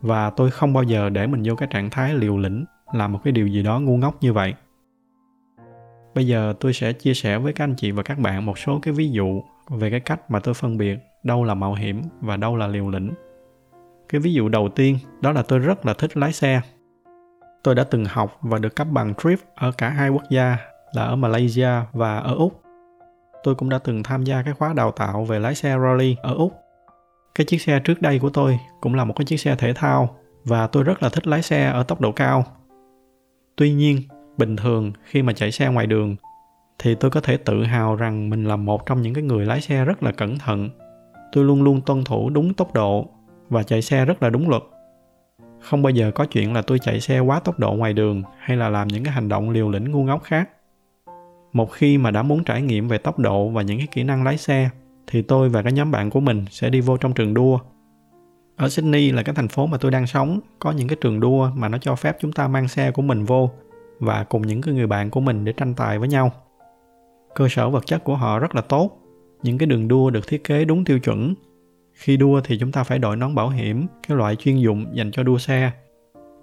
Và 0.00 0.30
tôi 0.30 0.50
không 0.50 0.72
bao 0.72 0.82
giờ 0.82 1.08
để 1.08 1.26
mình 1.26 1.42
vô 1.44 1.54
cái 1.54 1.68
trạng 1.72 1.90
thái 1.90 2.14
liều 2.14 2.36
lĩnh, 2.38 2.64
làm 2.92 3.12
một 3.12 3.20
cái 3.24 3.32
điều 3.32 3.46
gì 3.46 3.62
đó 3.62 3.80
ngu 3.80 3.96
ngốc 3.96 4.16
như 4.20 4.32
vậy 4.32 4.54
bây 6.18 6.26
giờ 6.26 6.54
tôi 6.60 6.72
sẽ 6.72 6.92
chia 6.92 7.14
sẻ 7.14 7.38
với 7.38 7.52
các 7.52 7.64
anh 7.64 7.74
chị 7.74 7.90
và 7.90 8.02
các 8.02 8.18
bạn 8.18 8.46
một 8.46 8.58
số 8.58 8.78
cái 8.82 8.94
ví 8.94 9.10
dụ 9.10 9.42
về 9.70 9.90
cái 9.90 10.00
cách 10.00 10.30
mà 10.30 10.40
tôi 10.40 10.54
phân 10.54 10.78
biệt 10.78 10.98
đâu 11.22 11.44
là 11.44 11.54
mạo 11.54 11.74
hiểm 11.74 12.02
và 12.20 12.36
đâu 12.36 12.56
là 12.56 12.66
liều 12.66 12.88
lĩnh. 12.88 13.10
Cái 14.08 14.20
ví 14.20 14.32
dụ 14.32 14.48
đầu 14.48 14.68
tiên, 14.68 14.98
đó 15.20 15.32
là 15.32 15.42
tôi 15.42 15.58
rất 15.58 15.86
là 15.86 15.94
thích 15.94 16.16
lái 16.16 16.32
xe. 16.32 16.60
Tôi 17.62 17.74
đã 17.74 17.84
từng 17.84 18.04
học 18.04 18.38
và 18.40 18.58
được 18.58 18.76
cấp 18.76 18.86
bằng 18.90 19.14
trip 19.14 19.38
ở 19.54 19.72
cả 19.72 19.88
hai 19.88 20.10
quốc 20.10 20.22
gia, 20.30 20.56
là 20.92 21.02
ở 21.02 21.16
malaysia 21.16 21.70
và 21.92 22.18
ở 22.18 22.34
úc. 22.34 22.62
Tôi 23.42 23.54
cũng 23.54 23.68
đã 23.68 23.78
từng 23.78 24.02
tham 24.02 24.24
gia 24.24 24.42
cái 24.42 24.54
khóa 24.54 24.72
đào 24.72 24.90
tạo 24.90 25.24
về 25.24 25.38
lái 25.38 25.54
xe 25.54 25.76
rally 25.82 26.16
ở 26.22 26.34
úc. 26.34 26.52
Cái 27.34 27.44
chiếc 27.44 27.62
xe 27.62 27.80
trước 27.84 28.02
đây 28.02 28.18
của 28.18 28.30
tôi 28.30 28.58
cũng 28.80 28.94
là 28.94 29.04
một 29.04 29.14
cái 29.16 29.24
chiếc 29.24 29.40
xe 29.40 29.56
thể 29.56 29.72
thao 29.72 30.16
và 30.44 30.66
tôi 30.66 30.82
rất 30.82 31.02
là 31.02 31.08
thích 31.08 31.26
lái 31.26 31.42
xe 31.42 31.66
ở 31.66 31.82
tốc 31.82 32.00
độ 32.00 32.12
cao. 32.12 32.44
Tuy 33.56 33.72
nhiên 33.72 34.02
bình 34.38 34.56
thường 34.56 34.92
khi 35.04 35.22
mà 35.22 35.32
chạy 35.32 35.52
xe 35.52 35.68
ngoài 35.68 35.86
đường, 35.86 36.16
thì 36.78 36.94
tôi 36.94 37.10
có 37.10 37.20
thể 37.20 37.36
tự 37.36 37.64
hào 37.64 37.96
rằng 37.96 38.30
mình 38.30 38.44
là 38.44 38.56
một 38.56 38.86
trong 38.86 39.02
những 39.02 39.14
cái 39.14 39.22
người 39.22 39.46
lái 39.46 39.60
xe 39.60 39.84
rất 39.84 40.02
là 40.02 40.12
cẩn 40.12 40.38
thận. 40.38 40.68
Tôi 41.32 41.44
luôn 41.44 41.62
luôn 41.62 41.80
tuân 41.80 42.04
thủ 42.04 42.30
đúng 42.30 42.54
tốc 42.54 42.74
độ 42.74 43.06
và 43.48 43.62
chạy 43.62 43.82
xe 43.82 44.04
rất 44.04 44.22
là 44.22 44.30
đúng 44.30 44.48
luật. 44.48 44.62
Không 45.60 45.82
bao 45.82 45.90
giờ 45.90 46.10
có 46.14 46.24
chuyện 46.24 46.52
là 46.52 46.62
tôi 46.62 46.78
chạy 46.78 47.00
xe 47.00 47.20
quá 47.20 47.40
tốc 47.40 47.58
độ 47.58 47.72
ngoài 47.72 47.92
đường 47.92 48.22
hay 48.38 48.56
là 48.56 48.68
làm 48.68 48.88
những 48.88 49.04
cái 49.04 49.12
hành 49.14 49.28
động 49.28 49.50
liều 49.50 49.70
lĩnh 49.70 49.90
ngu 49.90 50.04
ngốc 50.04 50.22
khác. 50.22 50.50
Một 51.52 51.72
khi 51.72 51.98
mà 51.98 52.10
đã 52.10 52.22
muốn 52.22 52.44
trải 52.44 52.62
nghiệm 52.62 52.88
về 52.88 52.98
tốc 52.98 53.18
độ 53.18 53.48
và 53.48 53.62
những 53.62 53.78
cái 53.78 53.86
kỹ 53.86 54.04
năng 54.04 54.24
lái 54.24 54.38
xe, 54.38 54.70
thì 55.06 55.22
tôi 55.22 55.48
và 55.48 55.62
các 55.62 55.70
nhóm 55.70 55.90
bạn 55.90 56.10
của 56.10 56.20
mình 56.20 56.44
sẽ 56.50 56.70
đi 56.70 56.80
vô 56.80 56.96
trong 56.96 57.12
trường 57.12 57.34
đua. 57.34 57.58
Ở 58.56 58.68
sydney 58.68 59.10
là 59.10 59.22
cái 59.22 59.34
thành 59.34 59.48
phố 59.48 59.66
mà 59.66 59.78
tôi 59.78 59.90
đang 59.90 60.06
sống, 60.06 60.40
có 60.58 60.72
những 60.72 60.88
cái 60.88 60.96
trường 61.00 61.20
đua 61.20 61.50
mà 61.54 61.68
nó 61.68 61.78
cho 61.78 61.94
phép 61.94 62.16
chúng 62.20 62.32
ta 62.32 62.48
mang 62.48 62.68
xe 62.68 62.90
của 62.90 63.02
mình 63.02 63.24
vô 63.24 63.50
và 63.98 64.24
cùng 64.24 64.42
những 64.42 64.62
cái 64.62 64.74
người 64.74 64.86
bạn 64.86 65.10
của 65.10 65.20
mình 65.20 65.44
để 65.44 65.52
tranh 65.52 65.74
tài 65.74 65.98
với 65.98 66.08
nhau. 66.08 66.32
Cơ 67.34 67.48
sở 67.50 67.70
vật 67.70 67.86
chất 67.86 68.04
của 68.04 68.16
họ 68.16 68.38
rất 68.38 68.54
là 68.54 68.60
tốt, 68.60 68.90
những 69.42 69.58
cái 69.58 69.66
đường 69.66 69.88
đua 69.88 70.10
được 70.10 70.28
thiết 70.28 70.44
kế 70.44 70.64
đúng 70.64 70.84
tiêu 70.84 70.98
chuẩn. 70.98 71.34
Khi 71.94 72.16
đua 72.16 72.40
thì 72.44 72.58
chúng 72.58 72.72
ta 72.72 72.84
phải 72.84 72.98
đội 72.98 73.16
nón 73.16 73.34
bảo 73.34 73.48
hiểm, 73.48 73.86
cái 74.08 74.16
loại 74.16 74.36
chuyên 74.36 74.56
dụng 74.56 74.86
dành 74.92 75.10
cho 75.10 75.22
đua 75.22 75.38
xe. 75.38 75.70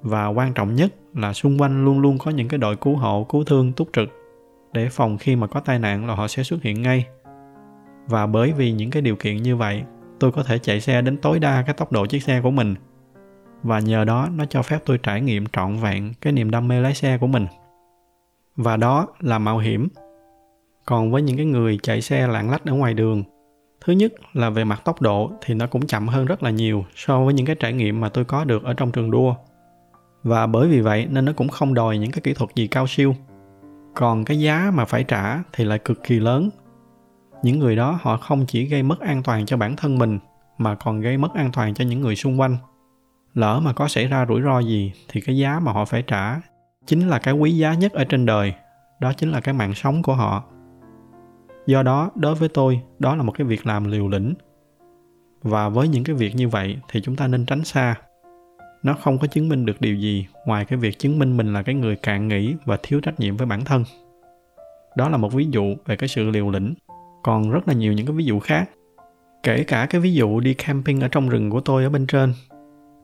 Và 0.01 0.27
quan 0.27 0.53
trọng 0.53 0.75
nhất 0.75 0.93
là 1.13 1.33
xung 1.33 1.61
quanh 1.61 1.85
luôn 1.85 1.99
luôn 1.99 2.17
có 2.17 2.31
những 2.31 2.47
cái 2.47 2.57
đội 2.57 2.75
cứu 2.75 2.95
hộ, 2.95 3.23
cứu 3.29 3.43
thương 3.43 3.73
túc 3.73 3.89
trực. 3.93 4.09
Để 4.73 4.89
phòng 4.91 5.17
khi 5.17 5.35
mà 5.35 5.47
có 5.47 5.59
tai 5.59 5.79
nạn 5.79 6.07
là 6.07 6.15
họ 6.15 6.27
sẽ 6.27 6.43
xuất 6.43 6.61
hiện 6.61 6.81
ngay. 6.81 7.05
Và 8.07 8.27
bởi 8.27 8.51
vì 8.51 8.71
những 8.71 8.89
cái 8.89 9.01
điều 9.01 9.15
kiện 9.15 9.37
như 9.37 9.55
vậy, 9.55 9.83
tôi 10.19 10.31
có 10.31 10.43
thể 10.43 10.59
chạy 10.59 10.81
xe 10.81 11.01
đến 11.01 11.17
tối 11.17 11.39
đa 11.39 11.61
cái 11.61 11.73
tốc 11.73 11.91
độ 11.91 12.05
chiếc 12.05 12.23
xe 12.23 12.41
của 12.41 12.51
mình 12.51 12.75
và 13.65 13.79
nhờ 13.79 14.05
đó 14.05 14.29
nó 14.35 14.45
cho 14.45 14.61
phép 14.61 14.79
tôi 14.85 14.97
trải 14.97 15.21
nghiệm 15.21 15.45
trọn 15.45 15.77
vẹn 15.77 16.13
cái 16.21 16.33
niềm 16.33 16.51
đam 16.51 16.67
mê 16.67 16.79
lái 16.79 16.93
xe 16.93 17.17
của 17.17 17.27
mình. 17.27 17.47
Và 18.55 18.77
đó 18.77 19.07
là 19.19 19.39
mạo 19.39 19.57
hiểm. 19.57 19.87
Còn 20.85 21.11
với 21.11 21.21
những 21.21 21.37
cái 21.37 21.45
người 21.45 21.79
chạy 21.83 22.01
xe 22.01 22.27
lạng 22.27 22.49
lách 22.51 22.65
ở 22.65 22.73
ngoài 22.73 22.93
đường, 22.93 23.23
thứ 23.81 23.93
nhất 23.93 24.13
là 24.33 24.49
về 24.49 24.63
mặt 24.63 24.81
tốc 24.85 25.01
độ 25.01 25.31
thì 25.41 25.53
nó 25.53 25.67
cũng 25.67 25.87
chậm 25.87 26.07
hơn 26.07 26.25
rất 26.25 26.43
là 26.43 26.49
nhiều 26.49 26.85
so 26.95 27.23
với 27.23 27.33
những 27.33 27.45
cái 27.45 27.55
trải 27.55 27.73
nghiệm 27.73 28.01
mà 28.01 28.09
tôi 28.09 28.25
có 28.25 28.43
được 28.43 28.63
ở 28.63 28.73
trong 28.73 28.91
trường 28.91 29.11
đua. 29.11 29.35
Và 30.23 30.47
bởi 30.47 30.67
vì 30.67 30.81
vậy 30.81 31.07
nên 31.09 31.25
nó 31.25 31.31
cũng 31.35 31.47
không 31.47 31.73
đòi 31.73 31.97
những 31.97 32.11
cái 32.11 32.21
kỹ 32.21 32.33
thuật 32.33 32.49
gì 32.55 32.67
cao 32.67 32.87
siêu. 32.87 33.15
Còn 33.95 34.25
cái 34.25 34.39
giá 34.39 34.71
mà 34.73 34.85
phải 34.85 35.03
trả 35.03 35.43
thì 35.53 35.63
lại 35.63 35.79
cực 35.79 36.03
kỳ 36.03 36.19
lớn. 36.19 36.49
Những 37.43 37.59
người 37.59 37.75
đó 37.75 37.99
họ 38.01 38.17
không 38.17 38.45
chỉ 38.47 38.65
gây 38.65 38.83
mất 38.83 38.99
an 38.99 39.23
toàn 39.23 39.45
cho 39.45 39.57
bản 39.57 39.75
thân 39.75 39.97
mình, 39.97 40.19
mà 40.57 40.75
còn 40.75 41.01
gây 41.01 41.17
mất 41.17 41.33
an 41.33 41.49
toàn 41.53 41.73
cho 41.73 41.85
những 41.85 42.01
người 42.01 42.15
xung 42.15 42.39
quanh 42.39 42.57
lỡ 43.35 43.59
mà 43.59 43.73
có 43.73 43.87
xảy 43.87 44.07
ra 44.07 44.25
rủi 44.29 44.41
ro 44.41 44.59
gì, 44.59 44.91
thì 45.09 45.21
cái 45.21 45.37
giá 45.37 45.59
mà 45.59 45.71
họ 45.71 45.85
phải 45.85 46.01
trả 46.01 46.41
chính 46.85 47.07
là 47.07 47.19
cái 47.19 47.33
quý 47.33 47.51
giá 47.51 47.73
nhất 47.73 47.93
ở 47.93 48.03
trên 48.03 48.25
đời. 48.25 48.53
Đó 48.99 49.13
chính 49.13 49.31
là 49.31 49.39
cái 49.39 49.53
mạng 49.53 49.73
sống 49.73 50.01
của 50.03 50.13
họ. 50.13 50.43
Do 51.67 51.83
đó, 51.83 52.11
đối 52.15 52.35
với 52.35 52.49
tôi, 52.49 52.81
đó 52.99 53.15
là 53.15 53.23
một 53.23 53.31
cái 53.31 53.47
việc 53.47 53.67
làm 53.67 53.85
liều 53.85 54.07
lĩnh. 54.07 54.33
Và 55.43 55.69
với 55.69 55.87
những 55.87 56.03
cái 56.03 56.15
việc 56.15 56.35
như 56.35 56.49
vậy, 56.49 56.77
thì 56.91 57.01
chúng 57.01 57.15
ta 57.15 57.27
nên 57.27 57.45
tránh 57.45 57.63
xa. 57.63 57.95
Nó 58.83 58.93
không 58.93 59.17
có 59.17 59.27
chứng 59.27 59.49
minh 59.49 59.65
được 59.65 59.81
điều 59.81 59.95
gì, 59.95 60.27
ngoài 60.45 60.65
cái 60.65 60.79
việc 60.79 60.99
chứng 60.99 61.19
minh 61.19 61.37
mình 61.37 61.53
là 61.53 61.63
cái 61.63 61.75
người 61.75 61.95
cạn 61.95 62.27
nghĩ 62.27 62.55
và 62.65 62.77
thiếu 62.83 62.99
trách 62.99 63.19
nhiệm 63.19 63.37
với 63.37 63.47
bản 63.47 63.65
thân. 63.65 63.83
Đó 64.97 65.09
là 65.09 65.17
một 65.17 65.33
ví 65.33 65.47
dụ 65.51 65.75
về 65.85 65.95
cái 65.95 66.09
sự 66.09 66.29
liều 66.29 66.49
lĩnh. 66.49 66.73
Còn 67.23 67.51
rất 67.51 67.67
là 67.67 67.73
nhiều 67.73 67.93
những 67.93 68.05
cái 68.05 68.15
ví 68.15 68.25
dụ 68.25 68.39
khác. 68.39 68.69
Kể 69.43 69.63
cả 69.63 69.85
cái 69.85 70.01
ví 70.01 70.13
dụ 70.13 70.39
đi 70.39 70.53
camping 70.53 71.01
ở 71.01 71.07
trong 71.07 71.29
rừng 71.29 71.49
của 71.49 71.61
tôi 71.61 71.83
ở 71.83 71.89
bên 71.89 72.07
trên 72.07 72.33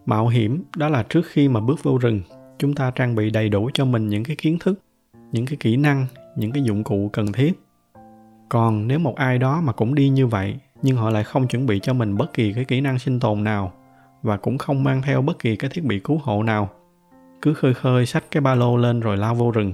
mạo 0.06 0.28
hiểm 0.28 0.64
đó 0.76 0.90
là 0.90 1.04
trước 1.04 1.26
khi 1.26 1.48
mà 1.48 1.60
bước 1.60 1.84
vô 1.84 1.98
rừng, 1.98 2.22
chúng 2.58 2.74
ta 2.74 2.92
trang 2.92 3.16
bị 3.16 3.30
đầy 3.30 3.50
đủ 3.50 3.70
cho 3.74 3.86
mình 3.86 4.10
những 4.10 4.24
cái 4.24 4.36
kiến 4.36 4.60
thức, 4.60 4.80
những 5.32 5.46
cái 5.46 5.58
kỹ 5.60 5.78
năng, 5.78 6.08
những 6.36 6.52
cái 6.52 6.64
dụng 6.64 6.84
cụ 6.84 7.10
cần 7.14 7.32
thiết. 7.32 7.54
Còn 8.50 8.88
nếu 8.88 9.00
một 9.00 9.16
ai 9.16 9.38
đó 9.38 9.62
mà 9.62 9.74
cũng 9.74 9.96
đi 9.96 10.10
như 10.10 10.28
vậy, 10.28 10.60
nhưng 10.82 10.98
họ 10.98 11.10
lại 11.10 11.24
không 11.24 11.48
chuẩn 11.48 11.66
bị 11.66 11.80
cho 11.80 11.94
mình 11.94 12.18
bất 12.18 12.34
kỳ 12.34 12.54
cái 12.54 12.66
kỹ 12.66 12.82
năng 12.82 13.00
sinh 13.00 13.20
tồn 13.20 13.44
nào 13.44 13.72
và 14.22 14.38
cũng 14.38 14.58
không 14.58 14.84
mang 14.84 15.02
theo 15.02 15.22
bất 15.22 15.40
kỳ 15.40 15.56
cái 15.56 15.70
thiết 15.74 15.84
bị 15.84 16.00
cứu 16.00 16.18
hộ 16.24 16.44
nào, 16.44 16.70
cứ 17.42 17.54
khơi 17.54 17.74
khơi 17.74 18.06
xách 18.06 18.24
cái 18.32 18.42
ba 18.42 18.56
lô 18.56 18.78
lên 18.78 19.00
rồi 19.00 19.18
lao 19.18 19.36
vô 19.36 19.52
rừng, 19.52 19.74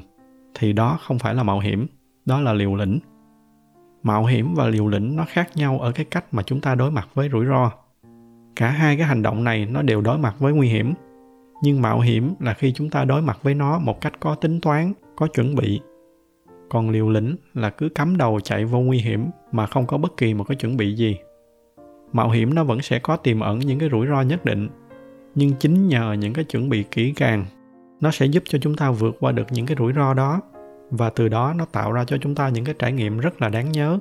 thì 0.54 0.74
đó 0.74 0.98
không 1.02 1.20
phải 1.20 1.34
là 1.34 1.44
mạo 1.44 1.60
hiểm, 1.60 1.88
đó 2.26 2.42
là 2.42 2.54
liều 2.54 2.76
lĩnh. 2.76 3.00
Mạo 4.04 4.26
hiểm 4.26 4.54
và 4.56 4.68
liều 4.68 4.88
lĩnh 4.88 5.16
nó 5.16 5.26
khác 5.28 5.50
nhau 5.56 5.80
ở 5.80 5.92
cái 5.92 6.06
cách 6.06 6.26
mà 6.34 6.44
chúng 6.44 6.62
ta 6.62 6.76
đối 6.76 6.92
mặt 6.92 7.10
với 7.14 7.30
rủi 7.32 7.46
ro 7.46 7.72
cả 8.58 8.70
hai 8.70 8.98
cái 8.98 9.08
hành 9.08 9.22
động 9.22 9.44
này 9.44 9.66
nó 9.66 9.82
đều 9.82 10.02
đối 10.02 10.18
mặt 10.18 10.36
với 10.40 10.54
nguy 10.54 10.68
hiểm. 10.68 10.94
Nhưng 11.64 11.82
mạo 11.82 12.00
hiểm 12.00 12.34
là 12.40 12.54
khi 12.54 12.74
chúng 12.74 12.90
ta 12.90 13.06
đối 13.06 13.22
mặt 13.22 13.40
với 13.44 13.54
nó 13.54 13.80
một 13.80 14.02
cách 14.02 14.14
có 14.20 14.36
tính 14.36 14.62
toán, 14.62 14.94
có 15.16 15.28
chuẩn 15.28 15.56
bị. 15.56 15.82
Còn 16.70 16.90
liều 16.90 17.10
lĩnh 17.10 17.36
là 17.54 17.70
cứ 17.70 17.90
cắm 17.90 18.18
đầu 18.18 18.40
chạy 18.40 18.66
vô 18.66 18.80
nguy 18.80 18.98
hiểm 18.98 19.26
mà 19.52 19.66
không 19.66 19.86
có 19.86 19.98
bất 19.98 20.18
kỳ 20.18 20.34
một 20.34 20.44
cái 20.44 20.56
chuẩn 20.56 20.78
bị 20.78 20.96
gì. 20.96 21.18
Mạo 22.14 22.30
hiểm 22.30 22.56
nó 22.56 22.64
vẫn 22.64 22.82
sẽ 22.82 23.00
có 23.00 23.18
tiềm 23.18 23.40
ẩn 23.40 23.60
những 23.60 23.80
cái 23.80 23.90
rủi 23.92 24.08
ro 24.08 24.22
nhất 24.22 24.46
định, 24.46 24.70
nhưng 25.36 25.54
chính 25.54 25.88
nhờ 25.88 26.14
những 26.20 26.34
cái 26.34 26.46
chuẩn 26.46 26.70
bị 26.70 26.84
kỹ 26.84 27.14
càng, 27.16 27.46
nó 28.02 28.12
sẽ 28.12 28.26
giúp 28.26 28.44
cho 28.46 28.60
chúng 28.62 28.76
ta 28.76 28.92
vượt 28.92 29.16
qua 29.20 29.32
được 29.32 29.48
những 29.52 29.66
cái 29.66 29.78
rủi 29.80 29.94
ro 29.94 30.14
đó, 30.14 30.42
và 30.92 31.10
từ 31.10 31.30
đó 31.30 31.54
nó 31.58 31.66
tạo 31.66 31.92
ra 31.92 32.04
cho 32.06 32.18
chúng 32.22 32.36
ta 32.36 32.50
những 32.50 32.66
cái 32.66 32.76
trải 32.80 32.92
nghiệm 32.92 33.18
rất 33.18 33.42
là 33.42 33.50
đáng 33.50 33.72
nhớ. 33.72 34.00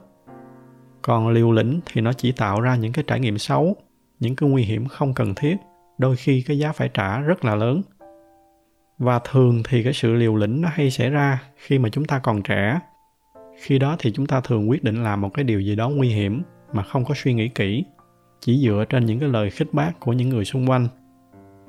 Còn 1.03 1.29
liều 1.29 1.53
lĩnh 1.53 1.81
thì 1.87 2.01
nó 2.01 2.13
chỉ 2.13 2.33
tạo 2.33 2.61
ra 2.61 2.77
những 2.77 2.93
cái 2.93 3.05
trải 3.07 3.21
nghiệm 3.21 3.39
xấu 3.39 3.77
những 4.21 4.37
cái 4.37 4.51
nguy 4.51 4.63
hiểm 4.63 4.87
không 4.87 5.15
cần 5.15 5.35
thiết, 5.35 5.57
đôi 5.99 6.17
khi 6.17 6.43
cái 6.43 6.59
giá 6.59 6.73
phải 6.73 6.91
trả 6.95 7.21
rất 7.21 7.45
là 7.45 7.55
lớn. 7.55 7.83
Và 8.99 9.19
thường 9.19 9.63
thì 9.69 9.83
cái 9.83 9.93
sự 9.93 10.15
liều 10.15 10.37
lĩnh 10.37 10.61
nó 10.61 10.69
hay 10.73 10.91
xảy 10.91 11.11
ra 11.11 11.43
khi 11.57 11.79
mà 11.79 11.89
chúng 11.89 12.05
ta 12.05 12.19
còn 12.19 12.43
trẻ. 12.43 12.81
Khi 13.61 13.79
đó 13.79 13.97
thì 13.99 14.13
chúng 14.13 14.27
ta 14.27 14.41
thường 14.41 14.71
quyết 14.71 14.85
định 14.85 15.03
làm 15.03 15.21
một 15.21 15.35
cái 15.35 15.45
điều 15.45 15.61
gì 15.61 15.77
đó 15.77 15.89
nguy 15.89 16.09
hiểm 16.09 16.43
mà 16.73 16.83
không 16.83 17.05
có 17.05 17.15
suy 17.17 17.35
nghĩ 17.35 17.49
kỹ, 17.49 17.85
chỉ 18.41 18.59
dựa 18.65 18.85
trên 18.89 19.07
những 19.07 19.21
cái 19.21 19.29
lời 19.29 19.51
khích 19.51 19.75
bác 19.75 20.01
của 20.01 20.13
những 20.13 20.29
người 20.29 20.45
xung 20.45 20.71
quanh. 20.71 20.89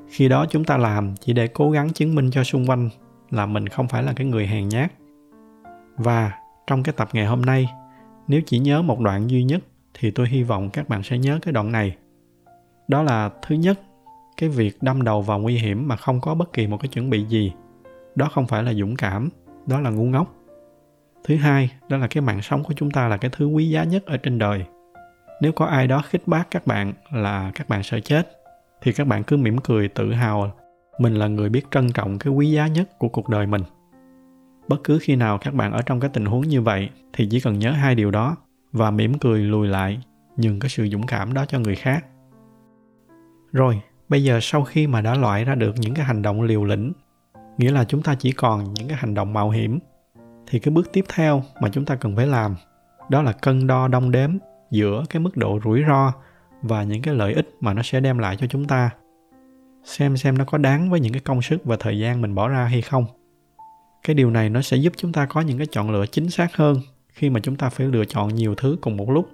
Khi 0.09 0.29
đó 0.29 0.45
chúng 0.49 0.63
ta 0.63 0.77
làm 0.77 1.15
chỉ 1.19 1.33
để 1.33 1.47
cố 1.47 1.71
gắng 1.71 1.89
chứng 1.93 2.15
minh 2.15 2.31
cho 2.31 2.43
xung 2.43 2.65
quanh 2.69 2.89
là 3.29 3.45
mình 3.45 3.67
không 3.67 3.87
phải 3.87 4.03
là 4.03 4.13
cái 4.13 4.27
người 4.27 4.47
hèn 4.47 4.69
nhát. 4.69 4.91
Và 5.97 6.31
trong 6.67 6.83
cái 6.83 6.93
tập 6.97 7.09
ngày 7.13 7.25
hôm 7.25 7.41
nay, 7.41 7.69
nếu 8.27 8.41
chỉ 8.45 8.59
nhớ 8.59 8.81
một 8.81 8.99
đoạn 8.99 9.29
duy 9.29 9.43
nhất 9.43 9.63
thì 9.93 10.11
tôi 10.11 10.27
hy 10.27 10.43
vọng 10.43 10.69
các 10.69 10.89
bạn 10.89 11.03
sẽ 11.03 11.17
nhớ 11.17 11.39
cái 11.41 11.51
đoạn 11.51 11.71
này 11.71 11.95
đó 12.87 13.03
là 13.03 13.29
thứ 13.41 13.55
nhất, 13.55 13.79
cái 14.37 14.49
việc 14.49 14.77
đâm 14.81 15.03
đầu 15.03 15.21
vào 15.21 15.39
nguy 15.39 15.57
hiểm 15.57 15.87
mà 15.87 15.95
không 15.95 16.21
có 16.21 16.35
bất 16.35 16.53
kỳ 16.53 16.67
một 16.67 16.77
cái 16.81 16.89
chuẩn 16.89 17.09
bị 17.09 17.25
gì. 17.25 17.53
Đó 18.15 18.29
không 18.31 18.47
phải 18.47 18.63
là 18.63 18.73
dũng 18.73 18.95
cảm, 18.95 19.29
đó 19.65 19.79
là 19.79 19.89
ngu 19.89 20.05
ngốc. 20.05 20.33
Thứ 21.23 21.35
hai, 21.35 21.71
đó 21.89 21.97
là 21.97 22.07
cái 22.07 22.21
mạng 22.21 22.41
sống 22.41 22.63
của 22.63 22.73
chúng 22.73 22.91
ta 22.91 23.07
là 23.07 23.17
cái 23.17 23.31
thứ 23.33 23.47
quý 23.47 23.69
giá 23.69 23.83
nhất 23.83 24.05
ở 24.05 24.17
trên 24.17 24.39
đời. 24.39 24.65
Nếu 25.41 25.51
có 25.51 25.65
ai 25.65 25.87
đó 25.87 26.01
khích 26.09 26.27
bác 26.27 26.51
các 26.51 26.67
bạn 26.67 26.93
là 27.11 27.51
các 27.55 27.69
bạn 27.69 27.83
sợ 27.83 27.99
chết, 27.99 28.31
thì 28.81 28.91
các 28.91 29.07
bạn 29.07 29.23
cứ 29.23 29.37
mỉm 29.37 29.57
cười, 29.57 29.87
tự 29.87 30.13
hào 30.13 30.51
mình 30.99 31.15
là 31.15 31.27
người 31.27 31.49
biết 31.49 31.71
trân 31.71 31.91
trọng 31.91 32.19
cái 32.19 32.33
quý 32.33 32.51
giá 32.51 32.67
nhất 32.67 32.99
của 32.99 33.09
cuộc 33.09 33.29
đời 33.29 33.47
mình. 33.47 33.61
Bất 34.67 34.83
cứ 34.83 34.99
khi 35.01 35.15
nào 35.15 35.37
các 35.37 35.53
bạn 35.53 35.71
ở 35.71 35.81
trong 35.81 35.99
cái 35.99 36.09
tình 36.13 36.25
huống 36.25 36.41
như 36.41 36.61
vậy, 36.61 36.89
thì 37.13 37.27
chỉ 37.31 37.39
cần 37.39 37.59
nhớ 37.59 37.71
hai 37.71 37.95
điều 37.95 38.11
đó 38.11 38.35
và 38.71 38.91
mỉm 38.91 39.19
cười 39.19 39.39
lùi 39.39 39.67
lại, 39.67 39.99
nhường 40.37 40.59
cái 40.59 40.69
sự 40.69 40.87
dũng 40.87 41.05
cảm 41.07 41.33
đó 41.33 41.45
cho 41.45 41.59
người 41.59 41.75
khác 41.75 42.05
rồi, 43.51 43.81
bây 44.09 44.23
giờ 44.23 44.39
sau 44.41 44.63
khi 44.63 44.87
mà 44.87 45.01
đã 45.01 45.15
loại 45.15 45.45
ra 45.45 45.55
được 45.55 45.75
những 45.77 45.93
cái 45.93 46.05
hành 46.05 46.21
động 46.21 46.41
liều 46.41 46.63
lĩnh, 46.63 46.93
nghĩa 47.57 47.71
là 47.71 47.83
chúng 47.83 48.01
ta 48.01 48.15
chỉ 48.15 48.31
còn 48.31 48.73
những 48.73 48.87
cái 48.87 48.97
hành 48.97 49.13
động 49.13 49.33
mạo 49.33 49.49
hiểm, 49.49 49.79
thì 50.47 50.59
cái 50.59 50.73
bước 50.73 50.89
tiếp 50.93 51.05
theo 51.09 51.43
mà 51.61 51.69
chúng 51.69 51.85
ta 51.85 51.95
cần 51.95 52.15
phải 52.15 52.27
làm, 52.27 52.55
đó 53.09 53.21
là 53.21 53.31
cân 53.31 53.67
đo 53.67 53.87
đong 53.87 54.11
đếm 54.11 54.37
giữa 54.71 55.03
cái 55.09 55.19
mức 55.19 55.37
độ 55.37 55.59
rủi 55.63 55.83
ro 55.87 56.13
và 56.61 56.83
những 56.83 57.01
cái 57.01 57.15
lợi 57.15 57.33
ích 57.33 57.49
mà 57.59 57.73
nó 57.73 57.81
sẽ 57.83 57.99
đem 57.99 58.17
lại 58.17 58.37
cho 58.39 58.47
chúng 58.47 58.65
ta. 58.65 58.89
Xem 59.83 60.17
xem 60.17 60.37
nó 60.37 60.45
có 60.45 60.57
đáng 60.57 60.89
với 60.89 60.99
những 60.99 61.13
cái 61.13 61.21
công 61.21 61.41
sức 61.41 61.65
và 61.65 61.77
thời 61.79 61.99
gian 61.99 62.21
mình 62.21 62.35
bỏ 62.35 62.47
ra 62.47 62.65
hay 62.65 62.81
không. 62.81 63.05
Cái 64.03 64.13
điều 64.13 64.31
này 64.31 64.49
nó 64.49 64.61
sẽ 64.61 64.77
giúp 64.77 64.93
chúng 64.97 65.13
ta 65.13 65.25
có 65.25 65.41
những 65.41 65.57
cái 65.57 65.67
chọn 65.71 65.91
lựa 65.91 66.05
chính 66.05 66.29
xác 66.29 66.55
hơn 66.55 66.77
khi 67.09 67.29
mà 67.29 67.39
chúng 67.39 67.55
ta 67.55 67.69
phải 67.69 67.87
lựa 67.87 68.05
chọn 68.05 68.35
nhiều 68.35 68.55
thứ 68.55 68.77
cùng 68.81 68.97
một 68.97 69.09
lúc 69.09 69.29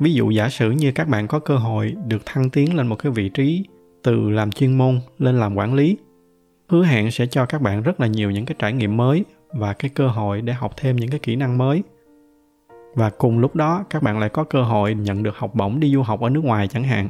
ví 0.00 0.14
dụ 0.14 0.30
giả 0.30 0.48
sử 0.48 0.70
như 0.70 0.92
các 0.92 1.08
bạn 1.08 1.28
có 1.28 1.38
cơ 1.38 1.56
hội 1.56 1.96
được 2.06 2.22
thăng 2.26 2.50
tiến 2.50 2.76
lên 2.76 2.86
một 2.86 2.96
cái 2.96 3.12
vị 3.12 3.28
trí 3.28 3.64
từ 4.02 4.30
làm 4.30 4.50
chuyên 4.50 4.78
môn 4.78 5.00
lên 5.18 5.40
làm 5.40 5.54
quản 5.54 5.74
lý, 5.74 5.96
hứa 6.68 6.84
hẹn 6.84 7.10
sẽ 7.10 7.26
cho 7.26 7.46
các 7.46 7.62
bạn 7.62 7.82
rất 7.82 8.00
là 8.00 8.06
nhiều 8.06 8.30
những 8.30 8.46
cái 8.46 8.56
trải 8.58 8.72
nghiệm 8.72 8.96
mới 8.96 9.24
và 9.48 9.72
cái 9.72 9.90
cơ 9.94 10.08
hội 10.08 10.40
để 10.40 10.52
học 10.52 10.72
thêm 10.76 10.96
những 10.96 11.10
cái 11.10 11.18
kỹ 11.18 11.36
năng 11.36 11.58
mới. 11.58 11.82
Và 12.94 13.10
cùng 13.10 13.38
lúc 13.38 13.56
đó, 13.56 13.84
các 13.90 14.02
bạn 14.02 14.18
lại 14.18 14.28
có 14.28 14.44
cơ 14.44 14.62
hội 14.62 14.94
nhận 14.94 15.22
được 15.22 15.36
học 15.36 15.54
bổng 15.54 15.80
đi 15.80 15.92
du 15.92 16.02
học 16.02 16.20
ở 16.20 16.30
nước 16.30 16.44
ngoài 16.44 16.68
chẳng 16.68 16.84
hạn. 16.84 17.08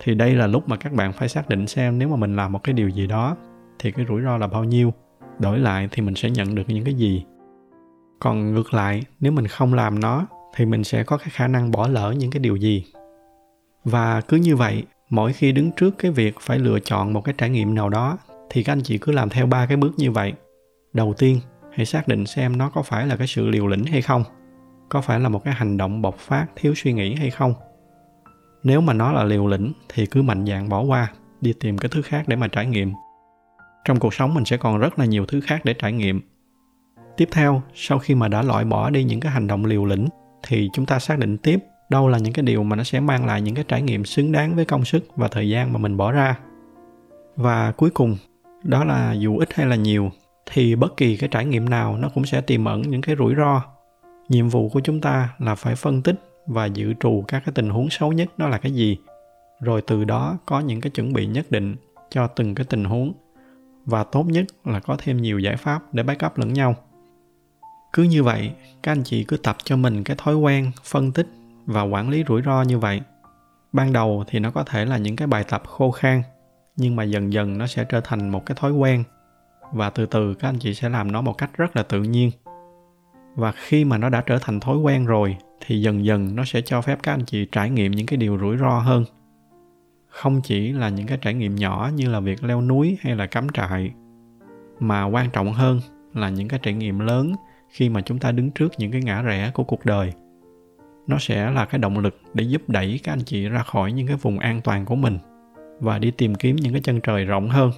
Thì 0.00 0.14
đây 0.14 0.34
là 0.34 0.46
lúc 0.46 0.68
mà 0.68 0.76
các 0.76 0.92
bạn 0.92 1.12
phải 1.12 1.28
xác 1.28 1.48
định 1.48 1.66
xem 1.66 1.98
nếu 1.98 2.08
mà 2.08 2.16
mình 2.16 2.36
làm 2.36 2.52
một 2.52 2.64
cái 2.64 2.72
điều 2.72 2.88
gì 2.88 3.06
đó, 3.06 3.36
thì 3.78 3.92
cái 3.92 4.06
rủi 4.08 4.22
ro 4.22 4.36
là 4.36 4.46
bao 4.46 4.64
nhiêu. 4.64 4.92
Đổi 5.38 5.58
lại 5.58 5.88
thì 5.92 6.02
mình 6.02 6.14
sẽ 6.14 6.30
nhận 6.30 6.54
được 6.54 6.62
những 6.66 6.84
cái 6.84 6.94
gì. 6.94 7.24
Còn 8.20 8.52
ngược 8.52 8.74
lại, 8.74 9.02
nếu 9.20 9.32
mình 9.32 9.46
không 9.46 9.74
làm 9.74 10.00
nó 10.00 10.26
thì 10.56 10.66
mình 10.66 10.84
sẽ 10.84 11.04
có 11.04 11.16
cái 11.16 11.28
khả 11.30 11.48
năng 11.48 11.70
bỏ 11.70 11.88
lỡ 11.88 12.14
những 12.18 12.30
cái 12.30 12.40
điều 12.40 12.56
gì. 12.56 12.84
Và 13.84 14.20
cứ 14.20 14.36
như 14.36 14.56
vậy, 14.56 14.84
mỗi 15.10 15.32
khi 15.32 15.52
đứng 15.52 15.72
trước 15.72 15.94
cái 15.98 16.10
việc 16.10 16.40
phải 16.40 16.58
lựa 16.58 16.80
chọn 16.80 17.12
một 17.12 17.20
cái 17.20 17.34
trải 17.38 17.50
nghiệm 17.50 17.74
nào 17.74 17.88
đó, 17.88 18.18
thì 18.50 18.62
các 18.62 18.72
anh 18.72 18.82
chị 18.82 18.98
cứ 18.98 19.12
làm 19.12 19.28
theo 19.28 19.46
ba 19.46 19.66
cái 19.66 19.76
bước 19.76 19.92
như 19.96 20.10
vậy. 20.10 20.32
Đầu 20.92 21.14
tiên, 21.18 21.40
hãy 21.72 21.86
xác 21.86 22.08
định 22.08 22.26
xem 22.26 22.58
nó 22.58 22.70
có 22.70 22.82
phải 22.82 23.06
là 23.06 23.16
cái 23.16 23.26
sự 23.26 23.48
liều 23.48 23.66
lĩnh 23.66 23.84
hay 23.84 24.02
không, 24.02 24.24
có 24.88 25.00
phải 25.00 25.20
là 25.20 25.28
một 25.28 25.44
cái 25.44 25.54
hành 25.54 25.76
động 25.76 26.02
bộc 26.02 26.18
phát, 26.18 26.46
thiếu 26.56 26.74
suy 26.76 26.92
nghĩ 26.92 27.14
hay 27.14 27.30
không. 27.30 27.54
Nếu 28.62 28.80
mà 28.80 28.92
nó 28.92 29.12
là 29.12 29.24
liều 29.24 29.46
lĩnh, 29.46 29.72
thì 29.88 30.06
cứ 30.06 30.22
mạnh 30.22 30.46
dạn 30.46 30.68
bỏ 30.68 30.82
qua, 30.82 31.12
đi 31.40 31.52
tìm 31.60 31.78
cái 31.78 31.88
thứ 31.88 32.02
khác 32.02 32.28
để 32.28 32.36
mà 32.36 32.48
trải 32.48 32.66
nghiệm. 32.66 32.92
Trong 33.84 33.98
cuộc 33.98 34.14
sống 34.14 34.34
mình 34.34 34.44
sẽ 34.44 34.56
còn 34.56 34.78
rất 34.78 34.98
là 34.98 35.04
nhiều 35.04 35.26
thứ 35.26 35.40
khác 35.40 35.60
để 35.64 35.74
trải 35.74 35.92
nghiệm. 35.92 36.20
Tiếp 37.16 37.28
theo, 37.32 37.62
sau 37.74 37.98
khi 37.98 38.14
mà 38.14 38.28
đã 38.28 38.42
loại 38.42 38.64
bỏ 38.64 38.90
đi 38.90 39.04
những 39.04 39.20
cái 39.20 39.32
hành 39.32 39.46
động 39.46 39.64
liều 39.64 39.84
lĩnh 39.84 40.08
thì 40.46 40.70
chúng 40.72 40.86
ta 40.86 40.98
xác 40.98 41.18
định 41.18 41.38
tiếp 41.38 41.58
đâu 41.88 42.08
là 42.08 42.18
những 42.18 42.32
cái 42.32 42.42
điều 42.42 42.62
mà 42.62 42.76
nó 42.76 42.84
sẽ 42.84 43.00
mang 43.00 43.26
lại 43.26 43.42
những 43.42 43.54
cái 43.54 43.64
trải 43.68 43.82
nghiệm 43.82 44.04
xứng 44.04 44.32
đáng 44.32 44.56
với 44.56 44.64
công 44.64 44.84
sức 44.84 45.04
và 45.16 45.28
thời 45.28 45.48
gian 45.48 45.72
mà 45.72 45.78
mình 45.78 45.96
bỏ 45.96 46.12
ra. 46.12 46.38
Và 47.36 47.72
cuối 47.72 47.90
cùng, 47.90 48.16
đó 48.62 48.84
là 48.84 49.12
dù 49.12 49.38
ít 49.38 49.48
hay 49.54 49.66
là 49.66 49.76
nhiều, 49.76 50.10
thì 50.52 50.74
bất 50.74 50.96
kỳ 50.96 51.16
cái 51.16 51.28
trải 51.28 51.44
nghiệm 51.44 51.68
nào 51.68 51.96
nó 51.96 52.08
cũng 52.14 52.24
sẽ 52.24 52.40
tiềm 52.40 52.64
ẩn 52.64 52.82
những 52.82 53.00
cái 53.02 53.16
rủi 53.18 53.34
ro. 53.34 53.62
Nhiệm 54.28 54.48
vụ 54.48 54.68
của 54.68 54.80
chúng 54.80 55.00
ta 55.00 55.34
là 55.38 55.54
phải 55.54 55.74
phân 55.74 56.02
tích 56.02 56.20
và 56.46 56.66
dự 56.66 56.94
trù 57.00 57.24
các 57.28 57.42
cái 57.44 57.52
tình 57.54 57.70
huống 57.70 57.90
xấu 57.90 58.12
nhất 58.12 58.28
nó 58.38 58.48
là 58.48 58.58
cái 58.58 58.72
gì. 58.72 58.98
Rồi 59.60 59.82
từ 59.86 60.04
đó 60.04 60.38
có 60.46 60.60
những 60.60 60.80
cái 60.80 60.90
chuẩn 60.90 61.12
bị 61.12 61.26
nhất 61.26 61.50
định 61.50 61.76
cho 62.10 62.26
từng 62.26 62.54
cái 62.54 62.66
tình 62.70 62.84
huống. 62.84 63.12
Và 63.84 64.04
tốt 64.04 64.26
nhất 64.26 64.44
là 64.64 64.80
có 64.80 64.96
thêm 64.98 65.22
nhiều 65.22 65.38
giải 65.38 65.56
pháp 65.56 65.94
để 65.94 66.02
backup 66.02 66.38
lẫn 66.38 66.52
nhau 66.52 66.74
cứ 67.96 68.02
như 68.02 68.22
vậy, 68.22 68.52
các 68.82 68.92
anh 68.92 69.02
chị 69.04 69.24
cứ 69.24 69.36
tập 69.36 69.56
cho 69.64 69.76
mình 69.76 70.04
cái 70.04 70.16
thói 70.20 70.36
quen 70.36 70.70
phân 70.84 71.12
tích 71.12 71.26
và 71.66 71.82
quản 71.82 72.10
lý 72.10 72.24
rủi 72.28 72.42
ro 72.42 72.62
như 72.62 72.78
vậy. 72.78 73.00
Ban 73.72 73.92
đầu 73.92 74.24
thì 74.26 74.38
nó 74.38 74.50
có 74.50 74.64
thể 74.64 74.84
là 74.84 74.98
những 74.98 75.16
cái 75.16 75.28
bài 75.28 75.44
tập 75.48 75.62
khô 75.66 75.90
khan, 75.90 76.22
nhưng 76.76 76.96
mà 76.96 77.04
dần 77.04 77.32
dần 77.32 77.58
nó 77.58 77.66
sẽ 77.66 77.84
trở 77.84 78.00
thành 78.00 78.28
một 78.28 78.46
cái 78.46 78.56
thói 78.60 78.72
quen. 78.72 79.04
Và 79.72 79.90
từ 79.90 80.06
từ 80.06 80.34
các 80.34 80.48
anh 80.48 80.58
chị 80.58 80.74
sẽ 80.74 80.88
làm 80.88 81.12
nó 81.12 81.20
một 81.20 81.38
cách 81.38 81.50
rất 81.56 81.76
là 81.76 81.82
tự 81.82 82.02
nhiên. 82.02 82.30
Và 83.34 83.52
khi 83.52 83.84
mà 83.84 83.98
nó 83.98 84.08
đã 84.08 84.22
trở 84.26 84.38
thành 84.38 84.60
thói 84.60 84.76
quen 84.76 85.06
rồi, 85.06 85.36
thì 85.66 85.80
dần 85.80 86.04
dần 86.04 86.36
nó 86.36 86.44
sẽ 86.44 86.60
cho 86.60 86.80
phép 86.80 86.98
các 87.02 87.12
anh 87.12 87.24
chị 87.24 87.46
trải 87.52 87.70
nghiệm 87.70 87.92
những 87.92 88.06
cái 88.06 88.16
điều 88.16 88.38
rủi 88.38 88.56
ro 88.56 88.78
hơn. 88.78 89.04
Không 90.08 90.40
chỉ 90.44 90.72
là 90.72 90.88
những 90.88 91.06
cái 91.06 91.18
trải 91.22 91.34
nghiệm 91.34 91.56
nhỏ 91.56 91.90
như 91.94 92.08
là 92.08 92.20
việc 92.20 92.44
leo 92.44 92.60
núi 92.60 92.98
hay 93.00 93.16
là 93.16 93.26
cắm 93.26 93.48
trại, 93.54 93.92
mà 94.80 95.04
quan 95.04 95.30
trọng 95.30 95.52
hơn 95.52 95.80
là 96.14 96.28
những 96.28 96.48
cái 96.48 96.60
trải 96.62 96.74
nghiệm 96.74 96.98
lớn 96.98 97.32
khi 97.68 97.88
mà 97.88 98.00
chúng 98.00 98.18
ta 98.18 98.32
đứng 98.32 98.50
trước 98.50 98.72
những 98.78 98.92
cái 98.92 99.02
ngã 99.02 99.22
rẽ 99.22 99.50
của 99.54 99.64
cuộc 99.64 99.84
đời. 99.84 100.12
Nó 101.06 101.18
sẽ 101.18 101.50
là 101.50 101.64
cái 101.64 101.78
động 101.78 101.98
lực 101.98 102.20
để 102.34 102.44
giúp 102.44 102.62
đẩy 102.68 103.00
các 103.02 103.12
anh 103.12 103.24
chị 103.24 103.48
ra 103.48 103.62
khỏi 103.62 103.92
những 103.92 104.06
cái 104.06 104.16
vùng 104.16 104.38
an 104.38 104.60
toàn 104.64 104.84
của 104.84 104.96
mình 104.96 105.18
và 105.80 105.98
đi 105.98 106.10
tìm 106.10 106.34
kiếm 106.34 106.56
những 106.56 106.72
cái 106.72 106.82
chân 106.82 107.00
trời 107.00 107.24
rộng 107.24 107.48
hơn. 107.48 107.70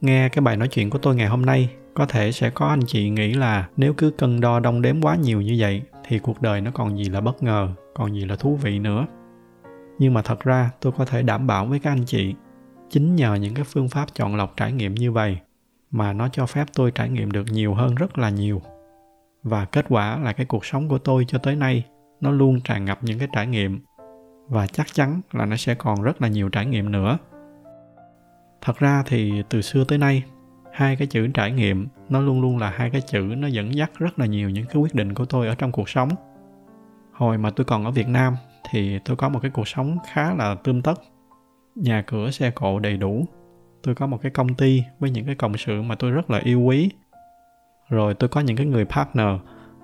Nghe 0.00 0.28
cái 0.28 0.42
bài 0.42 0.56
nói 0.56 0.68
chuyện 0.68 0.90
của 0.90 0.98
tôi 0.98 1.16
ngày 1.16 1.28
hôm 1.28 1.46
nay, 1.46 1.70
có 1.94 2.06
thể 2.06 2.32
sẽ 2.32 2.50
có 2.50 2.66
anh 2.66 2.80
chị 2.86 3.10
nghĩ 3.10 3.34
là 3.34 3.68
nếu 3.76 3.92
cứ 3.92 4.10
cân 4.10 4.40
đo 4.40 4.60
đong 4.60 4.82
đếm 4.82 5.02
quá 5.02 5.16
nhiều 5.16 5.40
như 5.40 5.56
vậy 5.58 5.82
thì 6.04 6.18
cuộc 6.18 6.42
đời 6.42 6.60
nó 6.60 6.70
còn 6.74 6.98
gì 6.98 7.04
là 7.04 7.20
bất 7.20 7.42
ngờ, 7.42 7.68
còn 7.94 8.14
gì 8.14 8.24
là 8.24 8.36
thú 8.36 8.56
vị 8.56 8.78
nữa. 8.78 9.06
Nhưng 9.98 10.14
mà 10.14 10.22
thật 10.22 10.40
ra 10.40 10.70
tôi 10.80 10.92
có 10.98 11.04
thể 11.04 11.22
đảm 11.22 11.46
bảo 11.46 11.66
với 11.66 11.78
các 11.78 11.90
anh 11.90 12.04
chị, 12.06 12.34
chính 12.90 13.16
nhờ 13.16 13.34
những 13.34 13.54
cái 13.54 13.64
phương 13.64 13.88
pháp 13.88 14.06
chọn 14.14 14.36
lọc 14.36 14.56
trải 14.56 14.72
nghiệm 14.72 14.94
như 14.94 15.12
vậy 15.12 15.38
mà 15.92 16.12
nó 16.12 16.28
cho 16.28 16.46
phép 16.46 16.66
tôi 16.74 16.90
trải 16.90 17.08
nghiệm 17.08 17.30
được 17.30 17.44
nhiều 17.50 17.74
hơn 17.74 17.94
rất 17.94 18.18
là 18.18 18.30
nhiều. 18.30 18.62
Và 19.42 19.64
kết 19.64 19.86
quả 19.88 20.18
là 20.18 20.32
cái 20.32 20.46
cuộc 20.46 20.64
sống 20.64 20.88
của 20.88 20.98
tôi 20.98 21.24
cho 21.28 21.38
tới 21.38 21.56
nay, 21.56 21.84
nó 22.20 22.30
luôn 22.30 22.60
tràn 22.60 22.84
ngập 22.84 22.98
những 23.02 23.18
cái 23.18 23.28
trải 23.32 23.46
nghiệm. 23.46 23.80
Và 24.48 24.66
chắc 24.66 24.86
chắn 24.92 25.20
là 25.32 25.46
nó 25.46 25.56
sẽ 25.56 25.74
còn 25.74 26.02
rất 26.02 26.22
là 26.22 26.28
nhiều 26.28 26.48
trải 26.48 26.66
nghiệm 26.66 26.92
nữa. 26.92 27.18
Thật 28.60 28.78
ra 28.78 29.02
thì 29.06 29.42
từ 29.48 29.60
xưa 29.60 29.84
tới 29.84 29.98
nay, 29.98 30.22
hai 30.72 30.96
cái 30.96 31.06
chữ 31.06 31.26
trải 31.34 31.52
nghiệm, 31.52 31.88
nó 32.08 32.20
luôn 32.20 32.40
luôn 32.40 32.58
là 32.58 32.70
hai 32.70 32.90
cái 32.90 33.00
chữ 33.00 33.20
nó 33.20 33.48
dẫn 33.48 33.74
dắt 33.74 33.90
rất 33.98 34.18
là 34.18 34.26
nhiều 34.26 34.50
những 34.50 34.66
cái 34.66 34.76
quyết 34.76 34.94
định 34.94 35.14
của 35.14 35.24
tôi 35.24 35.48
ở 35.48 35.54
trong 35.54 35.72
cuộc 35.72 35.88
sống. 35.88 36.08
Hồi 37.12 37.38
mà 37.38 37.50
tôi 37.50 37.64
còn 37.64 37.84
ở 37.84 37.90
việt 37.90 38.08
nam 38.08 38.36
thì 38.70 38.98
tôi 39.04 39.16
có 39.16 39.28
một 39.28 39.38
cái 39.42 39.50
cuộc 39.50 39.68
sống 39.68 39.98
khá 40.12 40.34
là 40.34 40.54
tươm 40.54 40.82
tất. 40.82 41.00
Nhà 41.74 42.02
cửa, 42.06 42.30
xe 42.30 42.50
cộ 42.50 42.78
đầy 42.78 42.96
đủ 42.96 43.26
tôi 43.82 43.94
có 43.94 44.06
một 44.06 44.18
cái 44.22 44.30
công 44.30 44.54
ty 44.54 44.82
với 44.98 45.10
những 45.10 45.26
cái 45.26 45.34
cộng 45.34 45.56
sự 45.56 45.82
mà 45.82 45.94
tôi 45.94 46.10
rất 46.10 46.30
là 46.30 46.38
yêu 46.38 46.60
quý. 46.60 46.90
Rồi 47.88 48.14
tôi 48.14 48.28
có 48.28 48.40
những 48.40 48.56
cái 48.56 48.66
người 48.66 48.84
partner 48.84 49.28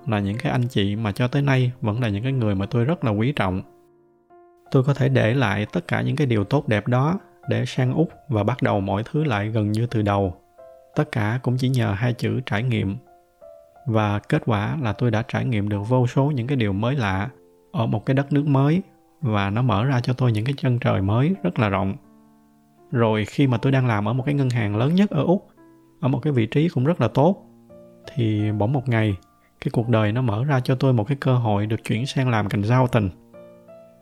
là 0.07 0.21
những 0.21 0.39
cái 0.39 0.53
anh 0.53 0.69
chị 0.69 0.97
mà 0.97 1.13
cho 1.13 1.29
tới 1.29 1.43
nay 1.43 1.73
vẫn 1.81 2.01
là 2.01 2.09
những 2.09 2.23
cái 2.23 2.33
người 2.33 2.55
mà 2.55 2.67
tôi 2.67 2.85
rất 2.85 3.05
là 3.05 3.11
quý 3.11 3.33
trọng. 3.37 3.63
Tôi 4.71 4.85
có 4.85 4.95
thể 4.95 5.09
để 5.09 5.35
lại 5.35 5.67
tất 5.73 5.89
cả 5.89 6.03
những 6.03 6.17
cái 6.17 6.27
điều 6.27 6.45
tốt 6.45 6.69
đẹp 6.69 6.89
đó 6.89 7.19
để 7.49 7.65
sang 7.67 7.95
úc 7.95 8.09
và 8.29 8.45
bắt 8.45 8.63
đầu 8.63 8.81
mọi 8.81 9.03
thứ 9.11 9.25
lại 9.25 9.49
gần 9.49 9.73
như 9.73 9.87
từ 9.87 10.03
đầu. 10.03 10.35
Tất 10.95 11.13
cả 11.13 11.41
cũng 11.43 11.57
chỉ 11.59 11.69
nhờ 11.69 11.93
hai 11.93 12.13
chữ 12.13 12.41
trải 12.47 12.63
nghiệm. 12.63 12.97
Và 13.87 14.19
kết 14.19 14.43
quả 14.47 14.79
là 14.83 14.93
tôi 14.93 15.11
đã 15.11 15.23
trải 15.29 15.45
nghiệm 15.45 15.69
được 15.69 15.81
vô 15.89 16.07
số 16.07 16.31
những 16.31 16.47
cái 16.47 16.57
điều 16.57 16.73
mới 16.73 16.97
lạ 16.97 17.29
ở 17.73 17.87
một 17.87 18.07
cái 18.07 18.15
đất 18.15 18.33
nước 18.33 18.47
mới 18.47 18.83
và 19.21 19.51
nó 19.51 19.63
mở 19.63 19.85
ra 19.85 20.01
cho 20.01 20.13
tôi 20.13 20.33
những 20.33 20.45
cái 20.45 20.55
chân 20.57 20.79
trời 20.79 21.03
mới 21.03 21.35
rất 21.43 21.59
là 21.59 21.69
rộng 21.69 21.97
rồi 22.90 23.24
khi 23.24 23.46
mà 23.46 23.59
tôi 23.59 23.72
đang 23.72 23.87
làm 23.87 24.09
ở 24.09 24.12
một 24.12 24.22
cái 24.27 24.35
ngân 24.35 24.51
hàng 24.51 24.77
lớn 24.77 24.94
nhất 24.94 25.11
ở 25.11 25.22
úc, 25.22 25.48
ở 26.01 26.09
một 26.09 26.18
cái 26.22 26.33
vị 26.33 26.46
trí 26.46 26.68
cũng 26.68 26.85
rất 26.85 27.01
là 27.01 27.09
tốt, 27.09 27.44
thì 28.14 28.53
bỗng 28.53 28.72
một 28.72 28.88
ngày, 28.88 29.16
cái 29.61 29.70
cuộc 29.72 29.88
đời 29.88 30.12
nó 30.12 30.22
mở 30.22 30.44
ra 30.44 30.61
cho 30.61 30.74
tôi 30.74 30.92
một 30.92 31.05
cái 31.05 31.16
cơ 31.20 31.35
hội 31.35 31.66
được 31.66 31.85
chuyển 31.85 32.07
sang 32.07 32.29
làm 32.29 32.48
cảnh 32.48 32.64
giao 32.64 32.88
tình. 32.88 33.11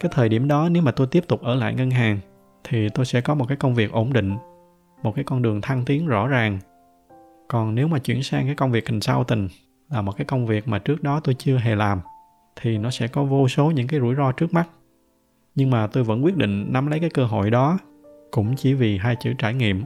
Cái 0.00 0.10
thời 0.14 0.28
điểm 0.28 0.48
đó 0.48 0.68
nếu 0.68 0.82
mà 0.82 0.90
tôi 0.90 1.06
tiếp 1.06 1.24
tục 1.28 1.42
ở 1.42 1.54
lại 1.54 1.74
ngân 1.74 1.90
hàng, 1.90 2.18
thì 2.64 2.88
tôi 2.88 3.06
sẽ 3.06 3.20
có 3.20 3.34
một 3.34 3.44
cái 3.48 3.56
công 3.56 3.74
việc 3.74 3.92
ổn 3.92 4.12
định, 4.12 4.36
một 5.02 5.14
cái 5.14 5.24
con 5.24 5.42
đường 5.42 5.60
thăng 5.60 5.84
tiến 5.84 6.06
rõ 6.06 6.28
ràng. 6.28 6.58
Còn 7.48 7.74
nếu 7.74 7.88
mà 7.88 7.98
chuyển 7.98 8.22
sang 8.22 8.46
cái 8.46 8.54
công 8.54 8.72
việc 8.72 8.86
consulting 8.86 9.48
là 9.90 10.02
một 10.02 10.16
cái 10.16 10.24
công 10.24 10.46
việc 10.46 10.68
mà 10.68 10.78
trước 10.78 11.02
đó 11.02 11.20
tôi 11.24 11.34
chưa 11.34 11.56
hề 11.56 11.74
làm, 11.74 12.00
thì 12.60 12.78
nó 12.78 12.90
sẽ 12.90 13.08
có 13.08 13.24
vô 13.24 13.48
số 13.48 13.70
những 13.70 13.86
cái 13.86 14.00
rủi 14.00 14.14
ro 14.14 14.32
trước 14.32 14.54
mắt. 14.54 14.68
Nhưng 15.54 15.70
mà 15.70 15.86
tôi 15.86 16.04
vẫn 16.04 16.24
quyết 16.24 16.36
định 16.36 16.66
nắm 16.72 16.86
lấy 16.86 17.00
cái 17.00 17.10
cơ 17.10 17.24
hội 17.24 17.50
đó 17.50 17.78
cũng 18.30 18.56
chỉ 18.56 18.74
vì 18.74 18.98
hai 18.98 19.16
chữ 19.20 19.32
trải 19.38 19.54
nghiệm. 19.54 19.84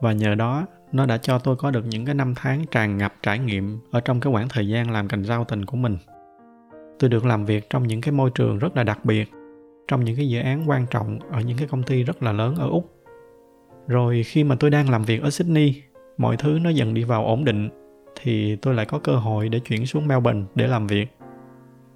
Và 0.00 0.12
nhờ 0.12 0.34
đó, 0.34 0.66
nó 0.92 1.06
đã 1.06 1.18
cho 1.18 1.38
tôi 1.38 1.56
có 1.56 1.70
được 1.70 1.84
những 1.86 2.04
cái 2.04 2.14
năm 2.14 2.34
tháng 2.36 2.64
tràn 2.70 2.98
ngập 2.98 3.14
trải 3.22 3.38
nghiệm 3.38 3.78
ở 3.90 4.00
trong 4.00 4.20
cái 4.20 4.32
khoảng 4.32 4.48
thời 4.48 4.68
gian 4.68 4.90
làm 4.90 5.08
cành 5.08 5.24
giao 5.24 5.44
tình 5.44 5.64
của 5.64 5.76
mình. 5.76 5.96
Tôi 6.98 7.10
được 7.10 7.24
làm 7.24 7.44
việc 7.44 7.70
trong 7.70 7.86
những 7.86 8.00
cái 8.00 8.12
môi 8.12 8.30
trường 8.34 8.58
rất 8.58 8.76
là 8.76 8.84
đặc 8.84 9.04
biệt, 9.04 9.30
trong 9.88 10.04
những 10.04 10.16
cái 10.16 10.28
dự 10.28 10.40
án 10.40 10.70
quan 10.70 10.86
trọng 10.90 11.18
ở 11.30 11.40
những 11.40 11.58
cái 11.58 11.68
công 11.68 11.82
ty 11.82 12.02
rất 12.02 12.22
là 12.22 12.32
lớn 12.32 12.54
ở 12.54 12.68
úc. 12.68 13.04
Rồi 13.86 14.22
khi 14.22 14.44
mà 14.44 14.56
tôi 14.60 14.70
đang 14.70 14.90
làm 14.90 15.02
việc 15.02 15.22
ở 15.22 15.30
sydney, 15.30 15.82
mọi 16.18 16.36
thứ 16.36 16.58
nó 16.62 16.70
dần 16.70 16.94
đi 16.94 17.04
vào 17.04 17.26
ổn 17.26 17.44
định, 17.44 17.68
thì 18.20 18.56
tôi 18.56 18.74
lại 18.74 18.86
có 18.86 18.98
cơ 18.98 19.16
hội 19.16 19.48
để 19.48 19.58
chuyển 19.58 19.86
xuống 19.86 20.08
melbourne 20.08 20.42
để 20.54 20.66
làm 20.66 20.86
việc. 20.86 21.06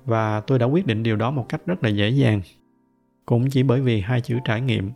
Và 0.04 0.40
tôi 0.40 0.58
đã 0.58 0.66
quyết 0.66 0.86
định 0.86 1.02
điều 1.02 1.16
đó 1.16 1.30
một 1.30 1.46
cách 1.48 1.66
rất 1.66 1.82
là 1.82 1.88
dễ 1.88 2.08
dàng. 2.08 2.40
Cũng 3.26 3.50
chỉ 3.50 3.62
bởi 3.62 3.80
vì 3.80 4.00
hai 4.00 4.20
chữ 4.20 4.38
trải 4.44 4.60
nghiệm 4.60 4.90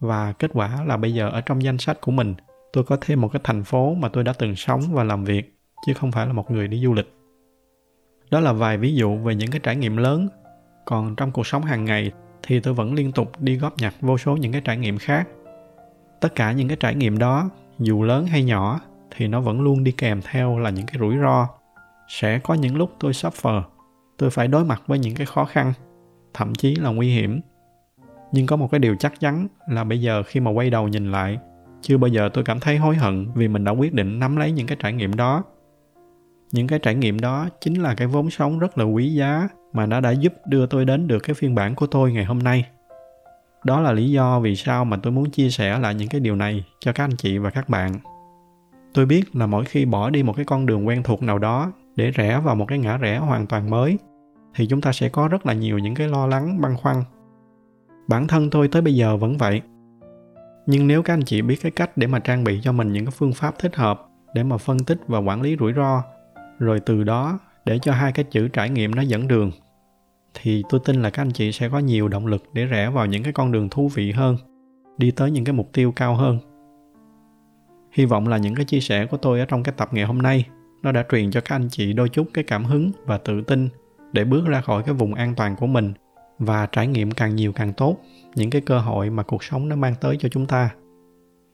và 0.00 0.32
kết 0.32 0.50
quả 0.54 0.84
là 0.84 0.96
bây 0.96 1.14
giờ 1.14 1.28
ở 1.28 1.40
trong 1.40 1.62
danh 1.62 1.78
sách 1.78 2.00
của 2.00 2.12
mình, 2.12 2.34
tôi 2.72 2.84
có 2.84 2.96
thêm 3.00 3.20
một 3.20 3.28
cái 3.32 3.40
thành 3.44 3.64
phố 3.64 3.94
mà 3.94 4.08
tôi 4.08 4.24
đã 4.24 4.32
từng 4.38 4.56
sống 4.56 4.80
và 4.92 5.04
làm 5.04 5.24
việc, 5.24 5.58
chứ 5.86 5.94
không 5.94 6.12
phải 6.12 6.26
là 6.26 6.32
một 6.32 6.50
người 6.50 6.68
đi 6.68 6.82
du 6.84 6.94
lịch. 6.94 7.12
Đó 8.30 8.40
là 8.40 8.52
vài 8.52 8.78
ví 8.78 8.94
dụ 8.94 9.16
về 9.16 9.34
những 9.34 9.50
cái 9.50 9.60
trải 9.62 9.76
nghiệm 9.76 9.96
lớn. 9.96 10.28
Còn 10.84 11.16
trong 11.16 11.32
cuộc 11.32 11.46
sống 11.46 11.62
hàng 11.62 11.84
ngày 11.84 12.12
thì 12.42 12.60
tôi 12.60 12.74
vẫn 12.74 12.94
liên 12.94 13.12
tục 13.12 13.32
đi 13.40 13.56
góp 13.56 13.78
nhặt 13.78 13.94
vô 14.00 14.18
số 14.18 14.36
những 14.36 14.52
cái 14.52 14.60
trải 14.60 14.76
nghiệm 14.76 14.98
khác. 14.98 15.28
Tất 16.20 16.34
cả 16.34 16.52
những 16.52 16.68
cái 16.68 16.76
trải 16.80 16.94
nghiệm 16.94 17.18
đó, 17.18 17.50
dù 17.78 18.02
lớn 18.02 18.26
hay 18.26 18.42
nhỏ, 18.42 18.80
thì 19.10 19.28
nó 19.28 19.40
vẫn 19.40 19.60
luôn 19.60 19.84
đi 19.84 19.92
kèm 19.92 20.20
theo 20.22 20.58
là 20.58 20.70
những 20.70 20.86
cái 20.86 20.96
rủi 21.00 21.16
ro. 21.22 21.48
Sẽ 22.08 22.38
có 22.38 22.54
những 22.54 22.76
lúc 22.76 22.90
tôi 23.00 23.12
suffer, 23.12 23.62
tôi 24.16 24.30
phải 24.30 24.48
đối 24.48 24.64
mặt 24.64 24.82
với 24.86 24.98
những 24.98 25.14
cái 25.14 25.26
khó 25.26 25.44
khăn, 25.44 25.72
thậm 26.34 26.54
chí 26.54 26.74
là 26.74 26.90
nguy 26.90 27.14
hiểm 27.14 27.40
nhưng 28.32 28.46
có 28.46 28.56
một 28.56 28.70
cái 28.70 28.78
điều 28.78 28.96
chắc 28.98 29.20
chắn 29.20 29.46
là 29.68 29.84
bây 29.84 30.00
giờ 30.00 30.22
khi 30.22 30.40
mà 30.40 30.50
quay 30.50 30.70
đầu 30.70 30.88
nhìn 30.88 31.12
lại, 31.12 31.38
chưa 31.82 31.98
bao 31.98 32.08
giờ 32.08 32.28
tôi 32.34 32.44
cảm 32.44 32.60
thấy 32.60 32.76
hối 32.76 32.96
hận 32.96 33.28
vì 33.34 33.48
mình 33.48 33.64
đã 33.64 33.72
quyết 33.72 33.94
định 33.94 34.18
nắm 34.18 34.36
lấy 34.36 34.52
những 34.52 34.66
cái 34.66 34.76
trải 34.80 34.92
nghiệm 34.92 35.16
đó. 35.16 35.44
Những 36.52 36.66
cái 36.66 36.78
trải 36.78 36.94
nghiệm 36.94 37.20
đó 37.20 37.48
chính 37.60 37.82
là 37.82 37.94
cái 37.94 38.08
vốn 38.08 38.30
sống 38.30 38.58
rất 38.58 38.78
là 38.78 38.84
quý 38.84 39.14
giá 39.14 39.48
mà 39.72 39.86
nó 39.86 40.00
đã 40.00 40.10
giúp 40.10 40.32
đưa 40.46 40.66
tôi 40.66 40.84
đến 40.84 41.08
được 41.08 41.18
cái 41.18 41.34
phiên 41.34 41.54
bản 41.54 41.74
của 41.74 41.86
tôi 41.86 42.12
ngày 42.12 42.24
hôm 42.24 42.38
nay. 42.38 42.64
Đó 43.64 43.80
là 43.80 43.92
lý 43.92 44.10
do 44.10 44.40
vì 44.40 44.56
sao 44.56 44.84
mà 44.84 44.96
tôi 44.96 45.12
muốn 45.12 45.30
chia 45.30 45.50
sẻ 45.50 45.78
lại 45.78 45.94
những 45.94 46.08
cái 46.08 46.20
điều 46.20 46.36
này 46.36 46.64
cho 46.80 46.92
các 46.92 47.04
anh 47.04 47.16
chị 47.16 47.38
và 47.38 47.50
các 47.50 47.68
bạn. 47.68 47.92
Tôi 48.94 49.06
biết 49.06 49.36
là 49.36 49.46
mỗi 49.46 49.64
khi 49.64 49.84
bỏ 49.84 50.10
đi 50.10 50.22
một 50.22 50.36
cái 50.36 50.44
con 50.44 50.66
đường 50.66 50.86
quen 50.86 51.02
thuộc 51.02 51.22
nào 51.22 51.38
đó 51.38 51.72
để 51.96 52.10
rẽ 52.10 52.40
vào 52.44 52.54
một 52.54 52.64
cái 52.68 52.78
ngã 52.78 52.96
rẽ 52.96 53.18
hoàn 53.18 53.46
toàn 53.46 53.70
mới, 53.70 53.98
thì 54.54 54.66
chúng 54.66 54.80
ta 54.80 54.92
sẽ 54.92 55.08
có 55.08 55.28
rất 55.28 55.46
là 55.46 55.52
nhiều 55.52 55.78
những 55.78 55.94
cái 55.94 56.08
lo 56.08 56.26
lắng, 56.26 56.60
băn 56.60 56.76
khoăn 56.76 56.96
bản 58.08 58.26
thân 58.26 58.50
tôi 58.50 58.68
tới 58.68 58.82
bây 58.82 58.94
giờ 58.94 59.16
vẫn 59.16 59.38
vậy. 59.38 59.62
Nhưng 60.66 60.86
nếu 60.86 61.02
các 61.02 61.14
anh 61.14 61.24
chị 61.24 61.42
biết 61.42 61.56
cái 61.62 61.72
cách 61.72 61.96
để 61.96 62.06
mà 62.06 62.18
trang 62.18 62.44
bị 62.44 62.60
cho 62.62 62.72
mình 62.72 62.92
những 62.92 63.04
cái 63.04 63.12
phương 63.16 63.32
pháp 63.32 63.58
thích 63.58 63.76
hợp 63.76 64.08
để 64.34 64.42
mà 64.42 64.56
phân 64.56 64.78
tích 64.78 64.98
và 65.06 65.18
quản 65.18 65.42
lý 65.42 65.56
rủi 65.60 65.72
ro, 65.72 66.02
rồi 66.58 66.80
từ 66.80 67.04
đó 67.04 67.38
để 67.64 67.78
cho 67.78 67.92
hai 67.92 68.12
cái 68.12 68.24
chữ 68.24 68.48
trải 68.48 68.70
nghiệm 68.70 68.94
nó 68.94 69.02
dẫn 69.02 69.28
đường, 69.28 69.50
thì 70.34 70.62
tôi 70.68 70.80
tin 70.84 71.02
là 71.02 71.10
các 71.10 71.22
anh 71.22 71.30
chị 71.30 71.52
sẽ 71.52 71.68
có 71.68 71.78
nhiều 71.78 72.08
động 72.08 72.26
lực 72.26 72.44
để 72.52 72.64
rẽ 72.64 72.90
vào 72.90 73.06
những 73.06 73.22
cái 73.22 73.32
con 73.32 73.52
đường 73.52 73.68
thú 73.68 73.90
vị 73.94 74.12
hơn, 74.12 74.36
đi 74.98 75.10
tới 75.10 75.30
những 75.30 75.44
cái 75.44 75.52
mục 75.52 75.72
tiêu 75.72 75.92
cao 75.96 76.14
hơn. 76.14 76.38
Hy 77.92 78.04
vọng 78.04 78.28
là 78.28 78.36
những 78.36 78.54
cái 78.54 78.64
chia 78.64 78.80
sẻ 78.80 79.06
của 79.06 79.16
tôi 79.16 79.40
ở 79.40 79.46
trong 79.46 79.62
cái 79.62 79.74
tập 79.76 79.88
ngày 79.92 80.04
hôm 80.04 80.18
nay 80.18 80.44
nó 80.82 80.92
đã 80.92 81.04
truyền 81.10 81.30
cho 81.30 81.40
các 81.40 81.56
anh 81.56 81.68
chị 81.70 81.92
đôi 81.92 82.08
chút 82.08 82.26
cái 82.34 82.44
cảm 82.44 82.64
hứng 82.64 82.90
và 83.04 83.18
tự 83.18 83.40
tin 83.40 83.68
để 84.12 84.24
bước 84.24 84.46
ra 84.46 84.60
khỏi 84.60 84.82
cái 84.82 84.94
vùng 84.94 85.14
an 85.14 85.34
toàn 85.36 85.56
của 85.56 85.66
mình 85.66 85.92
và 86.38 86.66
trải 86.66 86.86
nghiệm 86.86 87.10
càng 87.10 87.36
nhiều 87.36 87.52
càng 87.52 87.72
tốt. 87.72 87.96
Những 88.34 88.50
cái 88.50 88.60
cơ 88.60 88.78
hội 88.78 89.10
mà 89.10 89.22
cuộc 89.22 89.44
sống 89.44 89.68
nó 89.68 89.76
mang 89.76 89.94
tới 90.00 90.16
cho 90.20 90.28
chúng 90.28 90.46
ta. 90.46 90.70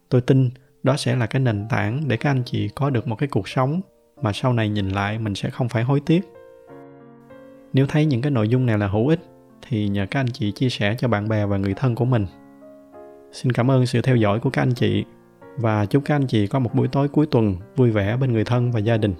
Tôi 0.08 0.20
tin 0.20 0.50
đó 0.82 0.96
sẽ 0.96 1.16
là 1.16 1.26
cái 1.26 1.40
nền 1.40 1.66
tảng 1.68 2.00
để 2.08 2.16
các 2.16 2.30
anh 2.30 2.42
chị 2.44 2.68
có 2.68 2.90
được 2.90 3.08
một 3.08 3.16
cái 3.16 3.28
cuộc 3.28 3.48
sống 3.48 3.80
mà 4.22 4.32
sau 4.32 4.52
này 4.52 4.68
nhìn 4.68 4.88
lại 4.88 5.18
mình 5.18 5.34
sẽ 5.34 5.50
không 5.50 5.68
phải 5.68 5.82
hối 5.82 6.00
tiếc. 6.06 6.20
Nếu 7.72 7.86
thấy 7.86 8.04
những 8.04 8.22
cái 8.22 8.30
nội 8.30 8.48
dung 8.48 8.66
này 8.66 8.78
là 8.78 8.88
hữu 8.88 9.08
ích, 9.08 9.20
thì 9.68 9.88
nhờ 9.88 10.06
các 10.10 10.20
anh 10.20 10.30
chị 10.32 10.52
chia 10.52 10.68
sẻ 10.68 10.94
cho 10.98 11.08
bạn 11.08 11.28
bè 11.28 11.46
và 11.46 11.56
người 11.56 11.74
thân 11.74 11.94
của 11.94 12.04
mình. 12.04 12.26
Xin 13.32 13.52
cảm 13.52 13.70
ơn 13.70 13.86
sự 13.86 14.02
theo 14.02 14.16
dõi 14.16 14.40
của 14.40 14.50
các 14.50 14.62
anh 14.62 14.74
chị 14.74 15.04
và 15.56 15.86
chúc 15.86 16.02
các 16.04 16.14
anh 16.16 16.26
chị 16.26 16.46
có 16.46 16.58
một 16.58 16.74
buổi 16.74 16.88
tối 16.88 17.08
cuối 17.08 17.26
tuần 17.30 17.56
vui 17.76 17.90
vẻ 17.90 18.16
bên 18.16 18.32
người 18.32 18.44
thân 18.44 18.72
và 18.72 18.80
gia 18.80 18.96
đình. 18.96 19.14